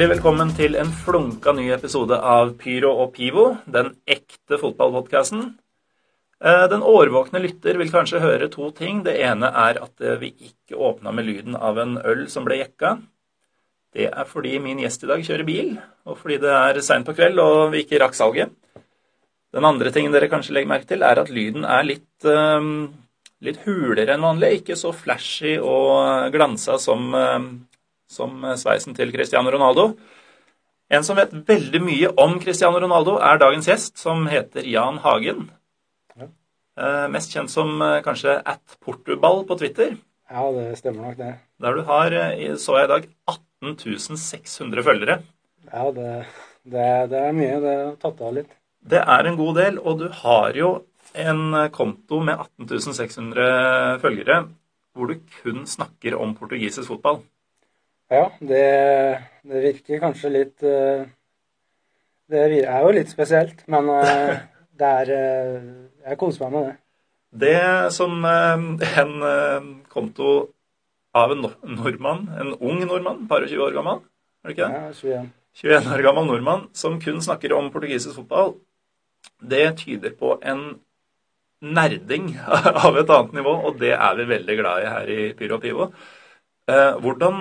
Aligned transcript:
Hjertelig 0.00 0.16
velkommen 0.16 0.50
til 0.56 0.76
en 0.80 0.90
flunka 0.96 1.52
ny 1.52 1.66
episode 1.74 2.16
av 2.24 2.54
Pyro 2.56 2.94
og 3.02 3.10
Pivo, 3.12 3.42
den 3.68 3.90
ekte 4.08 4.56
fotballpodkasten. 4.56 5.42
Eh, 6.40 6.62
den 6.72 6.80
årvåkne 6.80 7.42
lytter 7.44 7.76
vil 7.76 7.92
kanskje 7.92 8.22
høre 8.22 8.48
to 8.48 8.70
ting. 8.72 9.02
Det 9.04 9.18
ene 9.20 9.50
er 9.52 9.82
at 9.84 10.00
eh, 10.00 10.16
vi 10.22 10.30
ikke 10.48 10.80
åpna 10.80 11.12
med 11.12 11.28
lyden 11.28 11.52
av 11.52 11.76
en 11.84 11.98
øl 12.00 12.24
som 12.32 12.48
ble 12.48 12.62
jekka. 12.62 12.94
Det 13.92 14.08
er 14.08 14.24
fordi 14.24 14.56
min 14.64 14.80
gjest 14.80 15.04
i 15.04 15.12
dag 15.12 15.26
kjører 15.28 15.44
bil, 15.50 15.76
og 16.08 16.16
fordi 16.22 16.40
det 16.46 16.56
er 16.62 16.80
seint 16.86 17.04
på 17.04 17.18
kveld 17.20 17.44
og 17.44 17.60
vi 17.76 17.84
ikke 17.84 18.00
rakk 18.00 18.16
salget. 18.16 18.56
Den 19.52 19.68
andre 19.68 19.92
tingen 19.92 20.16
dere 20.16 20.32
kanskje 20.32 20.56
legger 20.56 20.78
merke 20.78 20.94
til, 20.94 21.04
er 21.04 21.20
at 21.20 21.28
lyden 21.28 21.68
er 21.68 21.84
litt, 21.84 22.08
uh, 22.24 22.88
litt 23.44 23.60
hulere 23.68 24.16
enn 24.16 24.24
vanlig. 24.24 24.62
Ikke 24.62 24.80
så 24.80 24.96
flashy 24.96 25.58
og 25.60 26.32
glansa 26.32 26.80
som, 26.80 27.12
som 28.10 28.42
sveisen 28.58 28.96
til 28.96 29.12
Cristiano 29.14 29.52
Ronaldo. 29.54 29.92
En 30.90 31.06
som 31.06 31.18
vet 31.18 31.32
veldig 31.46 31.80
mye 31.86 32.10
om 32.18 32.36
Cristiano 32.42 32.80
Ronaldo, 32.82 33.16
er 33.22 33.38
dagens 33.38 33.68
gjest, 33.70 33.98
som 34.00 34.26
heter 34.30 34.66
Jan 34.66 34.98
Hagen. 35.04 35.46
Ja. 36.18 36.26
Uh, 36.74 37.06
mest 37.14 37.30
kjent 37.30 37.52
som 37.52 37.78
kanskje 38.02 38.40
at 38.42 38.78
Portuball 38.82 39.44
på 39.46 39.58
Twitter. 39.60 39.94
Ja, 40.30 40.48
det 40.54 40.78
stemmer 40.78 41.08
nok, 41.08 41.18
det. 41.18 41.32
Der 41.62 41.78
du 41.78 41.82
har, 41.86 42.16
så 42.58 42.78
jeg 42.78 42.88
i 42.88 42.92
dag, 42.92 43.08
18 43.62 44.18
600 44.18 44.82
følgere. 44.86 45.20
Ja, 45.70 45.90
det, 45.94 46.12
det, 46.64 46.86
det 47.10 47.22
er 47.22 47.34
mye. 47.34 47.58
Det 47.62 47.74
har 47.78 47.96
tatt 48.02 48.22
av 48.26 48.36
litt. 48.38 48.54
Det 48.80 49.02
er 49.02 49.26
en 49.26 49.38
god 49.38 49.58
del, 49.58 49.78
og 49.78 49.98
du 50.00 50.08
har 50.22 50.56
jo 50.56 50.70
en 51.18 51.54
konto 51.74 52.20
med 52.22 52.38
18 52.62 52.94
600 52.94 53.98
følgere 54.02 54.44
hvor 54.94 55.10
du 55.10 55.20
kun 55.42 55.66
snakker 55.66 56.16
om 56.18 56.34
portugisisk 56.38 56.88
fotball. 56.90 57.20
Ja, 58.10 58.26
det, 58.42 58.66
det 59.46 59.60
virker 59.62 60.00
kanskje 60.02 60.32
litt 60.34 60.64
eh, 60.66 61.06
Det 62.30 62.40
er 62.42 62.82
jo 62.82 62.94
litt 62.96 63.10
spesielt, 63.12 63.62
men 63.70 63.90
eh, 63.94 64.40
det 64.80 64.94
er 65.02 65.12
eh, 65.14 65.68
Jeg 66.08 66.18
koser 66.18 66.48
meg 66.48 66.56
med 66.56 66.66
det. 66.66 66.78
Det 67.30 67.92
som 67.94 68.24
en 68.26 69.12
konto 69.86 70.30
av 71.14 71.30
en 71.30 71.46
nordmann, 71.76 72.24
en 72.34 72.56
ung 72.58 72.80
nordmann, 72.82 73.28
par 73.30 73.44
og 73.44 73.52
20 73.52 73.62
år 73.68 73.76
gammel, 73.76 74.00
er 74.42 74.50
det 74.50 74.56
ikke 74.56 74.66
det? 74.66 74.80
Ja, 74.80 74.90
21. 74.98 75.30
21 75.62 75.94
år 75.94 76.02
gammel 76.08 76.26
nordmann 76.26 76.64
som 76.74 76.98
kun 77.02 77.22
snakker 77.22 77.54
om 77.54 77.70
portugisisk 77.70 78.18
fotball, 78.18 78.56
det 79.38 79.66
tyder 79.84 80.16
på 80.18 80.34
en 80.42 80.80
nerding 81.62 82.32
av 82.86 82.98
et 82.98 83.10
annet 83.14 83.38
nivå, 83.38 83.54
og 83.68 83.78
det 83.78 83.94
er 83.94 84.18
vi 84.18 84.30
veldig 84.34 84.58
glad 84.58 84.82
i 84.82 84.94
her 84.96 85.14
i 85.14 85.20
Pyro 85.38 85.60
og 85.60 85.62
Pivo. 85.62 85.92
Eh, 86.70 86.92
hvordan 87.02 87.36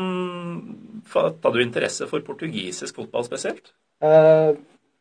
fatta 1.05 1.51
du 1.53 1.61
interesse 1.61 2.07
for 2.09 2.25
portugisisk 2.25 2.97
fotball 3.01 3.25
spesielt? 3.27 3.73
Eh, 4.01 4.51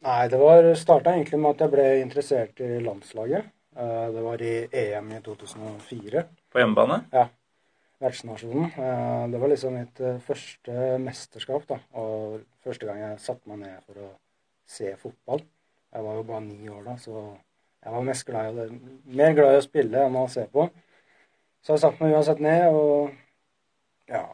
nei, 0.05 0.23
det 0.29 0.41
var 0.41 0.69
starta 0.77 1.15
egentlig 1.15 1.41
med 1.41 1.55
at 1.55 1.65
jeg 1.65 1.75
ble 1.75 1.87
interessert 2.03 2.63
i 2.65 2.79
landslaget. 2.85 3.51
Eh, 3.79 4.07
det 4.15 4.23
var 4.25 4.43
i 4.43 4.55
EM 4.85 5.13
i 5.17 5.21
2004. 5.25 6.25
På 6.53 6.63
hjemmebane? 6.63 7.03
Ja. 7.13 7.29
Vertsnasjonen. 8.03 8.73
Eh, 8.79 9.29
det 9.33 9.41
var 9.43 9.51
liksom 9.51 9.79
mitt 9.79 10.01
eh, 10.01 10.19
første 10.23 10.99
mesterskap, 11.03 11.65
da. 11.71 11.79
Og 11.99 12.41
første 12.65 12.87
gang 12.87 13.01
jeg 13.05 13.23
satte 13.23 13.51
meg 13.51 13.63
ned 13.65 13.79
for 13.87 14.03
å 14.03 14.11
se 14.69 14.93
fotball. 15.01 15.43
Jeg 15.95 16.05
var 16.05 16.19
jo 16.19 16.27
bare 16.29 16.45
ni 16.45 16.69
år 16.69 16.85
da, 16.85 16.99
så 17.01 17.15
jeg 17.85 17.95
var 17.95 18.05
mest 18.05 18.27
glad 18.29 18.51
i 18.51 18.59
det. 18.59 18.67
Mer 19.19 19.33
glad 19.39 19.55
i 19.57 19.63
å 19.63 19.65
spille 19.65 20.05
enn 20.05 20.19
å 20.21 20.27
se 20.31 20.45
på. 20.53 20.69
Så 21.65 21.75
jeg 21.75 21.83
satte 21.83 22.05
meg 22.05 22.15
uansett 22.15 22.43
ned 22.45 22.69
og 22.75 23.15
ja, 24.09 24.25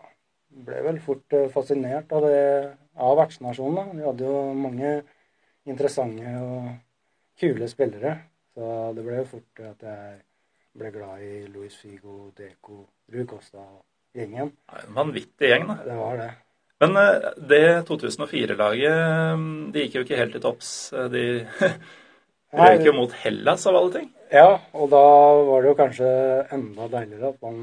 ble 0.66 0.82
vel 0.86 1.00
fort 1.02 1.34
eh, 1.34 1.50
fascinert 1.52 2.12
av 2.14 2.26
det 2.28 2.42
av 2.94 3.16
vertsnasjonen. 3.18 3.96
De 3.98 4.06
hadde 4.06 4.28
jo 4.28 4.42
mange 4.58 4.92
interessante 5.66 6.36
og 6.42 6.68
kule 7.40 7.68
spillere. 7.70 8.14
Så 8.54 8.68
det 8.94 9.02
ble 9.06 9.18
jo 9.22 9.26
fort 9.32 9.64
at 9.66 9.82
jeg 9.82 10.20
ble 10.78 10.92
glad 10.94 11.24
i 11.26 11.42
Luis 11.50 11.74
Figo, 11.78 12.30
Deco, 12.38 12.84
Rui 13.10 13.26
Costa 13.30 13.62
og 13.62 13.82
gjengen. 14.14 14.52
En 14.70 14.94
vanvittig 14.96 15.50
gjeng, 15.50 15.66
da. 15.70 15.78
Det 15.86 15.98
var 15.98 16.22
det. 16.22 16.30
Men 16.84 16.96
eh, 17.00 17.28
det 17.50 17.66
2004-laget 17.90 19.44
de 19.74 19.84
gikk 19.84 19.98
jo 19.98 20.06
ikke 20.06 20.22
helt 20.22 20.34
til 20.36 20.44
topps. 20.44 20.72
De 21.10 21.26
røyk 22.62 22.86
jo 22.86 22.94
mot 22.94 23.14
Hellas, 23.24 23.66
av 23.66 23.78
alle 23.80 23.94
ting. 23.98 24.10
Ja, 24.34 24.58
og 24.74 24.90
da 24.90 25.04
var 25.46 25.62
det 25.62 25.70
jo 25.70 25.78
kanskje 25.78 26.10
enda 26.54 26.90
deiligere 26.90 27.34
at 27.34 27.42
man 27.42 27.62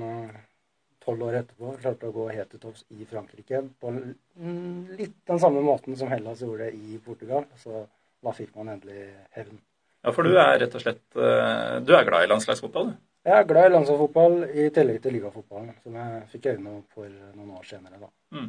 tolv 1.01 1.25
år 1.27 1.39
etterpå 1.41 1.75
klarte 1.81 2.09
å 2.09 2.15
gå 2.15 2.27
helt 2.29 2.51
til 2.53 2.61
topps 2.61 2.83
i 2.93 3.07
Frankrike 3.09 3.63
på 3.81 3.93
litt 3.95 5.15
den 5.27 5.41
samme 5.41 5.63
måten 5.65 5.97
som 5.97 6.11
Hellas 6.11 6.43
gjorde 6.45 6.69
det 6.69 6.77
i 6.77 6.99
Portugal. 7.05 7.47
Så 7.57 7.85
da 8.21 8.33
fikk 8.37 8.53
man 8.57 8.73
endelig 8.75 9.07
hevn. 9.35 9.57
Ja, 10.01 10.13
for 10.13 10.25
du 10.25 10.33
er 10.33 10.59
rett 10.61 10.75
og 10.77 10.81
slett 10.81 11.17
eh, 11.17 11.79
Du 11.85 11.91
er 11.93 12.05
glad 12.07 12.25
i 12.25 12.29
landslagsfotball, 12.29 12.91
du? 12.91 12.99
Jeg 13.21 13.37
er 13.37 13.49
glad 13.49 13.69
i 13.69 13.73
landslagsfotball 13.75 14.37
i 14.49 14.67
tillegg 14.73 15.01
til 15.01 15.13
ligafotballen, 15.13 15.75
som 15.83 15.97
jeg 15.99 16.21
fikk 16.31 16.47
øynene 16.55 16.77
opp 16.79 16.95
for 16.97 17.09
noen 17.37 17.51
år 17.59 17.67
senere. 17.69 17.99
da. 18.01 18.09
Mm. 18.37 18.47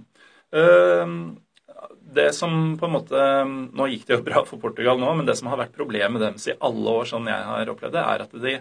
Uh, 0.52 1.82
det 2.16 2.30
som 2.36 2.74
på 2.80 2.88
en 2.88 2.92
måte 2.92 3.20
Nå 3.48 3.86
gikk 3.88 4.02
det 4.08 4.16
jo 4.18 4.24
bra 4.26 4.42
for 4.48 4.60
Portugal 4.60 4.98
nå, 5.00 5.12
men 5.16 5.28
det 5.28 5.36
som 5.38 5.48
har 5.52 5.60
vært 5.60 5.76
problemet 5.76 6.20
deres 6.20 6.48
i 6.48 6.56
alle 6.60 6.96
år, 7.00 7.08
sånn 7.08 7.28
jeg 7.28 7.48
har 7.48 7.72
opplevd 7.72 7.96
det, 7.96 8.04
er 8.14 8.24
at 8.26 8.34
de 8.46 8.54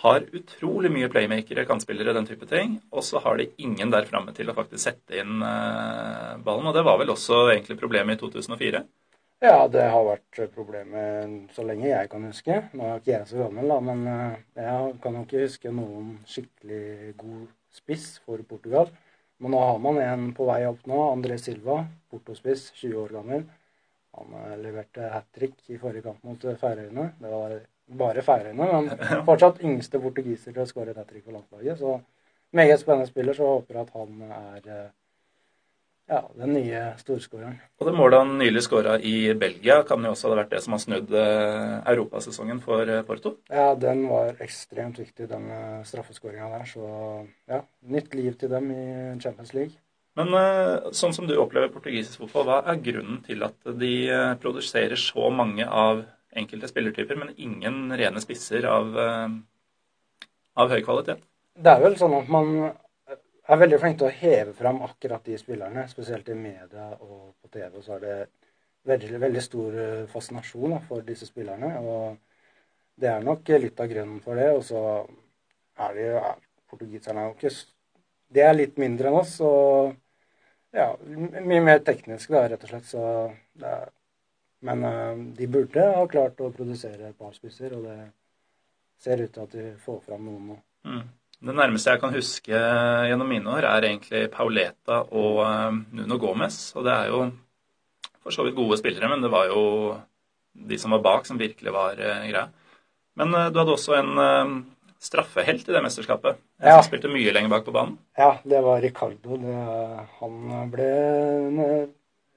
har 0.00 0.24
utrolig 0.36 0.90
mye 0.92 1.10
playmakere, 1.12 1.66
kantspillere, 1.68 2.14
den 2.16 2.28
type 2.28 2.48
ting. 2.48 2.78
Og 2.94 3.04
så 3.04 3.20
har 3.24 3.36
de 3.36 3.50
ingen 3.60 3.92
der 3.92 4.08
framme 4.08 4.32
til 4.36 4.48
å 4.48 4.56
faktisk 4.56 4.82
sette 4.82 5.20
inn 5.20 5.42
uh, 5.44 6.38
ballen. 6.44 6.70
Og 6.70 6.76
det 6.76 6.84
var 6.86 6.98
vel 7.00 7.12
også 7.12 7.42
egentlig 7.52 7.76
problemet 7.80 8.16
i 8.16 8.22
2004? 8.22 8.82
Ja, 9.40 9.68
det 9.72 9.86
har 9.88 10.04
vært 10.04 10.40
problemet 10.52 11.52
så 11.56 11.64
lenge 11.64 11.88
jeg 11.88 12.10
kan 12.12 12.26
huske. 12.28 12.58
Nå 12.76 12.86
er 12.86 12.98
ikke 13.00 13.14
jeg 13.14 13.28
så 13.30 13.38
gammel, 13.40 13.70
da, 13.72 13.78
men 13.84 14.02
jeg 14.60 14.98
kan 15.00 15.16
jo 15.16 15.22
ikke 15.24 15.46
huske 15.46 15.72
noen 15.72 16.10
skikkelig 16.28 17.14
god 17.22 17.46
spiss 17.72 18.10
for 18.26 18.42
Portugal. 18.48 18.90
Men 19.40 19.54
nå 19.54 19.62
har 19.64 19.78
man 19.80 19.96
en 20.02 20.26
på 20.36 20.44
vei 20.44 20.60
opp 20.68 20.84
nå, 20.90 20.98
André 21.14 21.38
Silva, 21.40 21.78
portospiss, 22.12 22.66
20 22.82 23.00
år 23.00 23.14
gammel. 23.16 23.46
Han 24.18 24.34
leverte 24.60 25.08
hat 25.08 25.30
trick 25.32 25.56
i 25.72 25.78
forrige 25.80 26.04
kamp 26.10 26.24
mot 26.28 26.44
Færøyene. 26.60 27.06
Det 27.16 27.30
var 27.32 27.54
bare 27.98 28.22
Færøyene, 28.22 28.70
men 28.72 28.90
fortsatt 29.28 29.60
yngste 29.66 30.00
portugiser 30.02 30.54
til 30.54 30.64
å 30.64 30.68
skåre 30.68 30.94
et 30.94 31.00
hat 31.00 31.10
trick 31.10 31.26
for 31.26 31.36
landslaget. 31.36 31.80
Så 31.80 31.98
meget 32.56 32.82
spennende 32.82 33.10
spiller, 33.10 33.36
så 33.36 33.56
håper 33.56 33.78
jeg 33.78 33.86
at 33.88 33.94
han 33.98 34.24
er 34.30 34.90
ja, 36.10 36.20
den 36.34 36.54
nye 36.56 36.78
storskåreren. 36.98 37.58
Og 37.78 37.86
det 37.86 37.94
målet 37.94 38.22
han 38.24 38.32
nylig 38.40 38.64
skåra 38.66 38.96
i 38.98 39.32
Belgia, 39.38 39.80
kan 39.86 40.02
jo 40.04 40.10
også 40.14 40.30
ha 40.30 40.40
vært 40.40 40.54
det 40.56 40.62
som 40.64 40.74
har 40.74 40.82
snudd 40.82 41.12
europasesongen 41.14 42.62
for 42.64 42.90
Porto? 43.06 43.36
Ja, 43.50 43.68
den 43.78 44.02
var 44.10 44.40
ekstremt 44.42 44.98
viktig, 44.98 45.28
den 45.30 45.46
straffeskåringa 45.86 46.50
der. 46.56 46.66
Så 46.66 46.88
ja, 47.50 47.62
nytt 47.94 48.16
liv 48.18 48.34
til 48.40 48.50
dem 48.50 48.72
i 48.74 48.82
Champions 49.22 49.54
League. 49.54 49.78
Men 50.18 50.34
sånn 50.96 51.14
som 51.14 51.28
du 51.28 51.36
opplever 51.38 51.70
portugisisk 51.70 52.24
fotball, 52.24 52.48
hva 52.48 52.56
er 52.72 52.82
grunnen 52.82 53.20
til 53.24 53.46
at 53.46 53.70
de 53.78 53.92
produserer 54.42 54.98
så 54.98 55.30
mange 55.30 55.68
av 55.70 56.02
enkelte 56.36 56.68
spillertyper, 56.70 57.18
men 57.18 57.34
ingen 57.36 57.88
rene 57.98 58.22
spisser 58.22 58.66
av, 58.70 58.94
av 60.54 60.70
høy 60.70 60.80
kvalitet? 60.86 61.24
Det 61.60 61.72
er 61.72 61.82
vel 61.82 61.96
sånn 61.98 62.14
at 62.20 62.30
man 62.30 62.52
er 63.50 63.58
veldig 63.58 63.78
flink 63.82 63.98
til 63.98 64.08
å 64.08 64.14
heve 64.14 64.52
fram 64.56 64.82
akkurat 64.86 65.24
de 65.26 65.38
spillerne. 65.38 65.86
Spesielt 65.90 66.28
i 66.30 66.36
media 66.38 66.92
og 67.00 67.32
på 67.40 67.50
TV 67.50 67.80
så 67.82 67.96
er 67.96 68.04
det 68.04 68.18
veldig, 68.90 69.16
veldig 69.24 69.42
stor 69.44 69.78
fascinasjon 70.12 70.76
da, 70.76 70.78
for 70.86 71.06
disse 71.06 71.28
spillerne. 71.28 71.72
Og 71.82 73.00
det 73.00 73.10
er 73.10 73.26
nok 73.26 73.50
litt 73.64 73.82
av 73.82 73.90
grunnen 73.90 74.22
for 74.24 74.38
det. 74.38 74.50
Og 74.54 74.62
så 74.66 74.84
er 75.86 75.98
de 75.98 76.06
jo 76.12 76.22
Portugiserne 76.70 77.24
er 77.24 77.32
jo 77.32 77.34
ikke 77.34 77.50
De 78.30 78.42
er 78.46 78.52
litt 78.54 78.76
mindre 78.78 79.10
enn 79.10 79.18
oss. 79.18 79.32
Og 79.42 79.96
ja, 80.76 80.92
mye 81.02 81.64
mer 81.66 81.80
teknisk, 81.82 82.30
da, 82.30 82.44
rett 82.46 82.66
og 82.66 82.70
slett. 82.70 82.86
Så 82.86 83.02
det 83.58 83.72
er, 83.74 83.88
men 84.66 84.84
uh, 84.84 85.20
de 85.36 85.46
burde 85.50 85.86
ha 85.96 86.02
klart 86.10 86.40
å 86.44 86.50
produsere 86.54 87.10
et 87.10 87.18
par 87.18 87.32
spisser, 87.36 87.72
og 87.76 87.86
det 87.88 87.98
ser 89.00 89.22
ut 89.24 89.32
til 89.32 89.46
at 89.46 89.56
de 89.56 89.66
får 89.80 90.00
fram 90.06 90.26
noen 90.28 90.50
nå. 90.52 90.58
Mm. 90.88 91.04
Det 91.40 91.54
nærmeste 91.56 91.94
jeg 91.94 92.00
kan 92.02 92.12
huske 92.12 92.58
gjennom 93.08 93.30
mine 93.32 93.48
år, 93.48 93.64
er 93.64 93.86
egentlig 93.88 94.26
Pauleta 94.32 94.98
og 95.16 95.38
Nuno 95.96 96.18
Gomez. 96.20 96.58
Og 96.76 96.84
det 96.84 96.92
er 96.92 97.06
jo 97.08 97.20
for 98.20 98.36
så 98.36 98.44
vidt 98.44 98.58
gode 98.58 98.76
spillere, 98.76 99.08
men 99.08 99.24
det 99.24 99.30
var 99.32 99.46
jo 99.48 99.62
de 100.52 100.76
som 100.76 100.92
var 100.92 101.00
bak, 101.06 101.24
som 101.24 101.40
virkelig 101.40 101.72
var 101.72 101.96
greia. 101.96 102.42
Men 103.16 103.32
du 103.32 103.56
hadde 103.56 103.72
også 103.72 103.96
en 103.96 104.20
straffehelt 105.00 105.64
i 105.68 105.72
det 105.72 105.82
mesterskapet. 105.82 106.36
En 106.60 106.68
Ja. 106.68 106.82
som 106.82 106.90
spilte 106.90 107.08
mye 107.08 107.32
lenger 107.32 107.48
bak 107.48 107.64
på 107.64 107.72
banen. 107.72 107.96
Ja, 108.18 108.38
det 108.44 108.60
var 108.60 108.80
Ricardo. 108.84 109.36
Det, 109.40 109.56
han 110.20 110.70
ble 110.70 110.90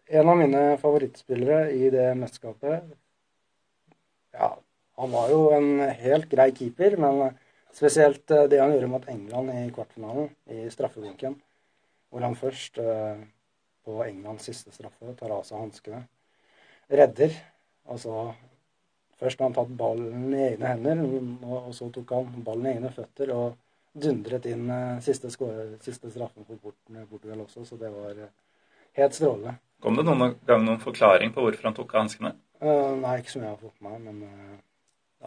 en, 0.08 0.30
av 0.30 0.38
mine 0.38 0.62
favorittspillere 0.82 1.72
i 1.72 1.90
det 1.94 2.10
mesterskapet. 2.20 2.92
Ja, 4.34 4.50
han 5.00 5.12
var 5.12 5.30
jo 5.32 5.48
en 5.56 5.82
helt 6.04 6.30
grei 6.32 6.50
keeper, 6.56 6.98
men 7.02 7.38
spesielt 7.74 8.32
eh, 8.32 8.48
det 8.50 8.62
han 8.62 8.74
gjorde 8.74 8.92
mot 8.92 9.10
England 9.10 9.54
i 9.54 9.68
kvartfinalen, 9.74 10.30
i 10.50 10.66
straffebunken, 10.74 11.38
hvor 12.10 12.26
han 12.26 12.38
først 12.38 12.80
eh, 12.82 13.24
på 13.84 14.00
Englands 14.06 14.48
siste 14.48 14.74
straffe, 14.74 15.16
tar 15.20 15.34
av 15.34 15.46
seg 15.48 15.62
hanskene. 15.62 16.06
Redder. 16.92 17.36
Altså 17.90 18.34
Først 19.24 19.40
har 19.40 19.48
han 19.48 19.54
tatt 19.56 19.76
ballen 19.78 20.34
i 20.34 20.40
egne 20.50 20.68
hender, 20.68 21.02
og 21.48 21.70
så 21.78 21.86
tok 21.94 22.10
han 22.12 22.42
ballen 22.44 22.66
i 22.66 22.72
egne 22.74 22.90
føtter 22.92 23.30
og 23.32 23.54
dundret 23.94 24.48
inn 24.50 24.66
siste, 25.06 25.30
siste, 25.32 25.78
siste 25.86 26.10
straffen 26.12 26.48
for 26.48 26.74
Portugal 27.12 27.44
også, 27.46 27.64
så 27.64 27.78
det 27.80 27.92
var 27.94 28.18
eh, 28.18 28.34
helt 29.00 29.16
strålende. 29.16 29.54
Kom 29.84 29.98
det 30.00 30.06
noen 30.08 30.38
gang 30.48 30.62
noen 30.64 30.80
forklaring 30.80 31.34
på 31.36 31.44
hvorfor 31.44 31.68
han 31.68 31.76
tok 31.76 31.90
av 31.92 32.06
hanskene? 32.06 32.38
Uh, 32.64 32.96
nei, 33.02 33.18
ikke 33.20 33.34
som 33.34 33.42
jeg 33.44 33.52
har 33.52 33.60
fått 33.60 33.82
med 33.84 33.98
meg, 34.00 34.04
men 34.06 34.22
uh, 34.24 34.60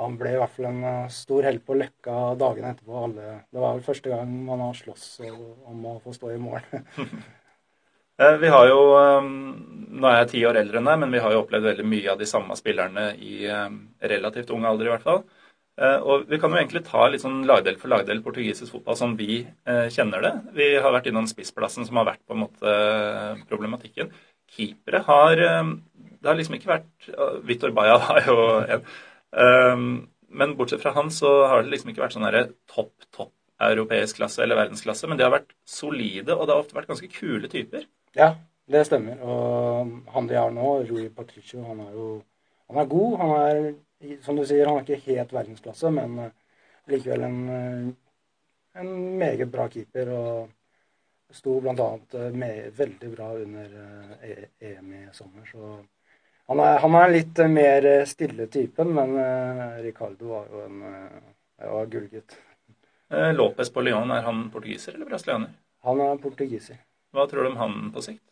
han 0.01 0.15
ble 0.17 0.33
i 0.33 0.39
hvert 0.41 0.55
fall 0.55 0.71
en 0.71 0.79
uh, 0.81 1.11
stor 1.13 1.45
helt 1.45 1.65
på 1.67 1.77
Løkka 1.77 2.15
dagene 2.41 2.71
etterpå. 2.73 3.03
Alle, 3.05 3.35
det 3.53 3.61
var 3.61 3.75
vel 3.77 3.85
første 3.85 4.13
gang 4.15 4.31
man 4.47 4.63
har 4.65 4.79
slåss 4.79 5.11
om 5.29 5.85
å 5.93 5.99
få 6.01 6.17
stå 6.17 6.33
i 6.33 6.41
mål. 6.41 6.65
Vi 8.41 8.49
har 8.49 8.71
jo, 8.71 8.81
Nå 9.27 10.09
er 10.09 10.23
jeg 10.23 10.29
ti 10.31 10.41
år 10.49 10.57
eldre 10.63 10.81
enn 10.81 10.87
deg, 10.89 11.01
men 11.03 11.11
vi 11.13 11.21
har 11.21 11.35
jo 11.35 11.43
opplevd 11.43 11.67
veldig 11.69 11.85
mye 11.85 12.15
av 12.15 12.21
de 12.23 12.29
samme 12.29 12.57
spillerne 12.57 13.11
i 13.21 13.43
relativt 14.09 14.55
ung 14.57 14.65
alder, 14.65 14.89
i 14.89 14.93
hvert 14.95 15.05
fall. 15.05 15.21
Og 16.09 16.25
Vi 16.31 16.39
kan 16.41 16.49
jo 16.49 16.57
egentlig 16.57 16.81
ta 16.87 17.03
litt 17.13 17.21
sånn 17.21 17.43
lagdel 17.49 17.77
for 17.77 17.93
lagdel 17.93 18.23
portugisisk 18.25 18.73
fotball 18.73 18.97
som 18.97 19.13
vi 19.21 19.43
kjenner 19.93 20.25
det. 20.25 20.33
Vi 20.57 20.71
har 20.81 20.97
vært 20.97 21.11
innom 21.13 21.29
spissplassen, 21.29 21.85
som 21.85 22.01
har 22.01 22.09
vært 22.09 22.25
på 22.25 22.37
en 22.37 22.47
måte 22.47 22.73
problematikken. 23.53 24.09
Keepere 24.57 25.03
har 25.07 25.43
um, 25.61 25.77
Det 25.95 26.31
har 26.31 26.39
liksom 26.39 26.57
ikke 26.57 26.73
vært 26.73 27.09
Vitor 27.47 27.75
Baja 27.77 27.99
var 28.07 28.21
jo 28.27 28.37
en. 28.67 28.87
Men 30.37 30.53
bortsett 30.59 30.83
fra 30.83 30.91
han 30.97 31.11
så 31.15 31.31
har 31.47 31.63
det 31.63 31.71
liksom 31.71 31.93
ikke 31.93 32.03
vært 32.03 32.17
sånn 32.17 32.55
topp, 32.69 32.93
topp 33.15 33.33
europeisk 33.63 34.19
klasse 34.19 34.43
eller 34.43 34.59
verdensklasse. 34.59 35.09
Men 35.09 35.19
de 35.19 35.25
har 35.25 35.33
vært 35.33 35.55
solide, 35.69 36.35
og 36.35 36.47
det 36.47 36.55
har 36.55 36.63
ofte 36.65 36.77
vært 36.77 36.91
ganske 36.91 37.09
kule 37.13 37.49
typer. 37.53 37.87
Ja, 38.19 38.33
det 38.69 38.83
stemmer. 38.89 39.21
Og 39.23 39.93
han 40.13 40.29
de 40.29 40.39
har 40.39 40.51
nå, 40.53 40.73
Rui 40.89 41.07
Patricio, 41.15 41.63
han 41.69 41.85
er 41.87 41.93
jo 41.95 42.09
han 42.67 42.83
er 42.83 42.91
god. 42.91 43.19
Han 43.21 43.31
er, 43.37 44.19
som 44.25 44.39
du 44.39 44.45
sier, 44.47 44.67
han 44.67 44.81
er 44.81 44.87
ikke 44.87 45.15
helt 45.15 45.35
verdensklasse, 45.37 45.93
men 45.95 46.19
eh, 46.25 46.33
likevel 46.91 47.27
en, 47.29 47.39
eh, 47.57 48.81
en 48.83 48.95
meget 49.21 49.51
bra 49.53 49.69
keeper. 49.73 50.11
Og 50.17 50.56
sto 51.35 51.59
bl.a. 51.61 51.89
Eh, 52.13 52.71
veldig 52.77 53.11
bra 53.13 53.33
under 53.35 53.77
EM 54.23 54.93
e 54.93 55.03
i 55.05 55.15
sommer. 55.17 55.47
Så 55.51 55.77
han 56.47 56.63
er, 56.63 56.79
han 56.85 56.99
er 57.01 57.15
litt 57.15 57.43
mer 57.51 57.89
stille 58.07 58.47
typen, 58.47 58.93
men 58.95 59.17
Ricardo 59.83 60.29
var 60.31 60.53
jo 60.53 60.63
en 60.63 60.85
var 61.59 61.89
gullgutt. 61.91 62.37
Lopez 63.35 63.71
på 63.73 63.83
Lyon, 63.83 64.11
er 64.15 64.23
han 64.27 64.47
portugiser 64.55 64.95
eller 64.95 65.11
brasilianer? 65.11 65.57
Han 65.87 66.03
er 66.03 66.23
portugiser. 66.23 66.79
Hva 67.15 67.27
tror 67.31 67.47
du 67.47 67.51
om 67.53 67.61
han 67.61 67.77
på 67.95 68.03
sikt? 68.05 68.23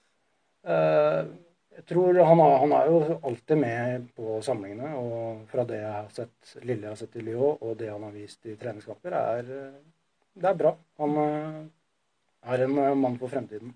Eh, 0.64 1.20
jeg 1.74 1.84
tror 1.90 2.18
han 2.28 2.40
er, 2.40 2.56
han 2.62 2.72
er, 2.76 2.90
jo 2.90 3.18
alltid 3.28 3.60
med 3.60 4.08
på 4.16 4.38
samlingene. 4.46 4.90
Og 4.98 5.44
fra 5.50 5.64
det 5.68 5.80
jeg 5.80 5.92
har 5.92 6.10
sett, 6.14 6.54
lille 6.62 6.86
jeg 6.86 6.92
har 6.92 7.00
sett 7.00 7.16
i 7.18 7.24
Lyon, 7.24 7.58
og 7.60 7.78
det 7.80 7.90
han 7.92 8.04
har 8.06 8.14
vist 8.14 8.46
i 8.46 8.56
treningskamper, 8.60 9.16
er, 9.20 9.50
det 10.34 10.50
er 10.50 10.60
bra. 10.60 10.74
Han 11.02 11.18
eh, 11.24 11.62
er 12.44 12.64
en 12.66 12.76
mann 13.00 13.18
for 13.20 13.32
fremtiden. 13.32 13.74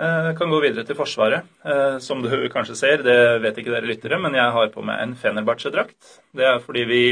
Jeg 0.00 0.36
kan 0.38 0.48
gå 0.48 0.60
videre 0.64 0.86
til 0.88 0.96
Forsvaret. 0.96 1.48
Eh, 1.64 1.98
som 2.00 2.22
du 2.24 2.30
kanskje 2.54 2.78
ser, 2.78 3.02
det 3.04 3.18
vet 3.44 3.58
ikke 3.60 3.74
dere 3.74 3.88
lyttere, 3.88 4.20
men 4.22 4.34
jeg 4.38 4.54
har 4.56 4.72
på 4.72 4.84
meg 4.86 5.02
en 5.02 5.16
Fenerbahçe-drakt. 5.18 5.98
Det 6.36 6.46
er 6.46 6.62
fordi 6.64 6.86
vi 6.88 7.04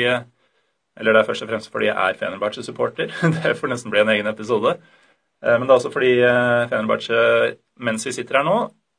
Eller 0.98 1.12
det 1.14 1.20
er 1.20 1.26
først 1.28 1.44
og 1.44 1.48
fremst 1.48 1.70
fordi 1.70 1.86
jeg 1.86 1.94
er 1.94 2.16
Fenerbahçe-supporter. 2.18 3.12
Det 3.36 3.52
får 3.56 3.70
nesten 3.70 3.92
bli 3.92 4.00
en 4.00 4.08
egen 4.16 4.26
episode. 4.26 4.72
Eh, 5.44 5.54
men 5.54 5.66
det 5.66 5.72
er 5.72 5.78
også 5.78 5.92
fordi 5.94 6.14
eh, 6.26 6.64
Fenerbahçe, 6.70 7.20
mens 7.86 8.06
vi 8.06 8.14
sitter 8.16 8.40
her 8.40 8.46
nå, 8.48 8.56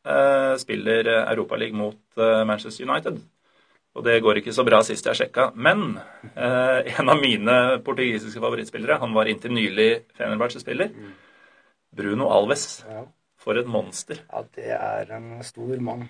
eh, 0.07 0.53
spiller 0.61 1.09
Europaliga 1.25 1.75
mot 1.75 1.99
Manchester 2.47 2.87
United. 2.87 3.19
Og 3.97 4.05
det 4.05 4.19
går 4.23 4.39
ikke 4.39 4.53
så 4.53 4.63
bra 4.63 4.79
sist 4.85 5.07
jeg 5.09 5.17
sjekka. 5.17 5.49
Men 5.55 5.97
en 6.99 7.09
av 7.09 7.19
mine 7.19 7.55
portugisiske 7.83 8.39
favorittspillere, 8.39 8.99
han 9.01 9.15
var 9.17 9.27
inntil 9.27 9.51
nylig 9.55 9.89
Fenerbahçe-spiller, 10.15 10.93
Bruno 11.95 12.29
Alves. 12.33 12.83
For 13.39 13.55
et 13.55 13.69
monster. 13.71 14.19
Ja, 14.27 14.43
det 14.55 14.71
er 14.75 15.13
en 15.15 15.31
stor 15.47 15.79
mann. 15.79 16.09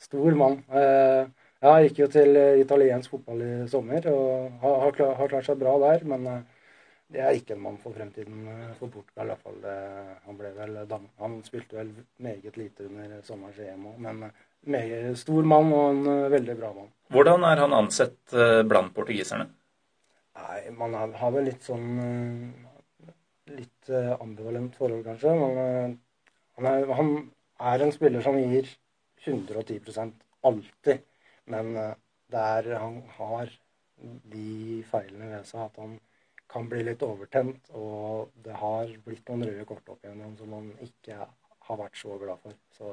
Stor 0.00 0.34
mann. 0.38 0.62
Jeg 0.72 1.88
gikk 1.88 1.98
jo 2.00 2.08
til 2.10 2.38
italiensk 2.62 3.12
fotball 3.12 3.42
i 3.44 3.50
sommer 3.70 4.08
og 4.10 4.64
har, 4.64 4.96
klart 4.96 5.46
seg 5.46 5.60
bra 5.60 5.76
der. 5.84 6.06
men 6.08 6.24
det 7.12 7.20
er 7.20 7.36
ikke 7.36 7.56
en 7.56 7.62
mann 7.66 7.78
for 7.80 7.92
fremtiden 7.92 8.46
eh, 8.48 8.68
for 8.78 8.88
Portugal. 8.92 9.26
I 9.26 9.32
hvert 9.32 9.44
fall. 9.44 9.58
Han, 10.26 10.38
ble 10.38 10.52
vel, 10.56 10.78
han 11.20 11.38
spilte 11.44 11.76
vel 11.76 11.92
meget 12.24 12.56
lite 12.56 12.88
under 12.88 13.18
sommerens 13.26 13.60
EM 13.60 13.88
òg, 13.90 13.98
men 14.06 14.22
eh, 14.28 14.44
meget 14.72 15.18
stor 15.20 15.48
mann 15.48 15.72
og 15.76 15.88
en 15.90 16.12
eh, 16.14 16.30
veldig 16.32 16.56
bra 16.60 16.72
mann. 16.78 16.92
Hvordan 17.12 17.44
er 17.44 17.60
han 17.60 17.76
ansett 17.76 18.36
blant 18.68 18.94
portugiserne? 18.96 19.50
Nei, 20.40 20.60
Man 20.78 20.94
har 20.96 21.34
vel 21.34 21.50
litt 21.50 21.66
sånn 21.66 21.90
Litt 23.50 23.90
ambivalent 24.22 24.76
forhold, 24.78 25.02
kanskje. 25.06 25.32
Men 25.34 25.96
han 26.58 26.68
er, 26.70 26.92
han 26.94 27.10
er 27.72 27.82
en 27.82 27.94
spiller 27.94 28.22
som 28.22 28.38
gir 28.38 28.68
110% 29.24 30.14
alltid. 30.46 31.02
Men 31.50 31.74
der 32.32 32.70
han 32.78 33.02
har 33.18 33.50
de 34.32 34.82
feilene 34.90 35.30
ved 35.34 35.46
seg 35.48 35.66
at 35.66 35.78
han 35.82 35.94
kan 36.52 36.68
bli 36.68 36.82
litt 36.86 37.04
overtent. 37.06 37.70
Og 37.76 38.32
det 38.44 38.58
har 38.58 38.90
blitt 39.06 39.30
noen 39.30 39.46
røde 39.48 39.68
kort 39.68 39.94
opp 39.94 40.02
igjennom 40.04 40.36
som 40.40 40.52
han 40.58 40.68
ikke 40.84 41.22
har 41.68 41.80
vært 41.80 41.98
så 41.98 42.18
glad 42.20 42.42
for. 42.42 42.58
Så, 42.76 42.92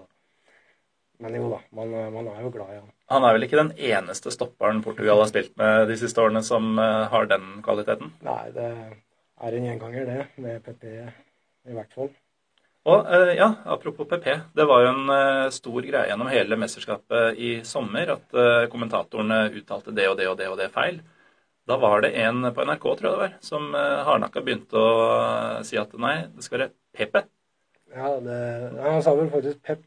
men 1.19 1.35
jo 1.35 1.49
da, 1.51 1.59
man, 1.75 1.93
man, 2.15 2.31
er 2.31 2.45
jo 2.45 2.53
glad 2.55 2.73
i 2.73 2.79
han. 2.79 2.89
Han 3.11 3.27
er 3.27 3.35
vel 3.35 3.47
ikke 3.47 3.59
den 3.59 3.73
eneste 3.91 4.31
stopperen 4.33 4.83
Portugal 4.85 5.23
har 5.23 5.31
spilt 5.31 5.55
med 5.59 5.89
de 5.89 5.97
siste 5.99 6.21
årene 6.23 6.43
som 6.45 6.77
har 6.79 7.29
den 7.31 7.59
kvaliteten? 7.65 8.13
Nei, 8.23 8.43
det 8.55 8.69
er 9.39 9.55
en 9.55 9.67
gjenganger, 9.69 10.09
det. 10.09 10.25
Med 10.43 10.63
PP 10.65 10.83
i 10.89 11.75
hvert 11.75 11.93
fall. 11.95 12.09
Og 12.89 13.05
uh, 13.05 13.31
ja, 13.35 13.49
Apropos 13.69 14.07
PP. 14.09 14.27
Det 14.55 14.65
var 14.67 14.83
jo 14.83 14.91
en 14.93 15.11
uh, 15.11 15.51
stor 15.53 15.85
greie 15.85 16.09
gjennom 16.09 16.31
hele 16.31 16.57
mesterskapet 16.59 17.39
i 17.39 17.53
sommer 17.67 18.15
at 18.15 18.37
kommentatorene 18.71 19.47
uttalte 19.59 19.95
det 19.95 20.07
og 20.09 20.17
det 20.19 20.29
og 20.31 20.37
det 20.39 20.49
og 20.51 20.59
det 20.59 20.69
feil. 20.73 21.01
Da 21.69 21.77
var 21.77 22.01
det 22.01 22.15
en 22.17 22.47
på 22.55 22.63
NRK, 22.65 22.85
tror 22.97 23.05
jeg 23.05 23.13
det 23.13 23.21
var, 23.21 23.33
som 23.45 23.67
hardnakka 23.77 24.41
begynte 24.41 24.79
å 24.81 24.93
si 25.67 25.77
at 25.77 25.91
nei, 26.01 26.15
det 26.33 26.41
skal 26.41 26.63
være 26.63 26.71
Pepe. 26.97 27.21
Ja, 27.93 28.15
det, 28.25 28.37
han 28.81 29.03
sa 29.05 29.13
vel 29.17 29.29
faktisk 29.29 29.61
Pep. 29.67 29.83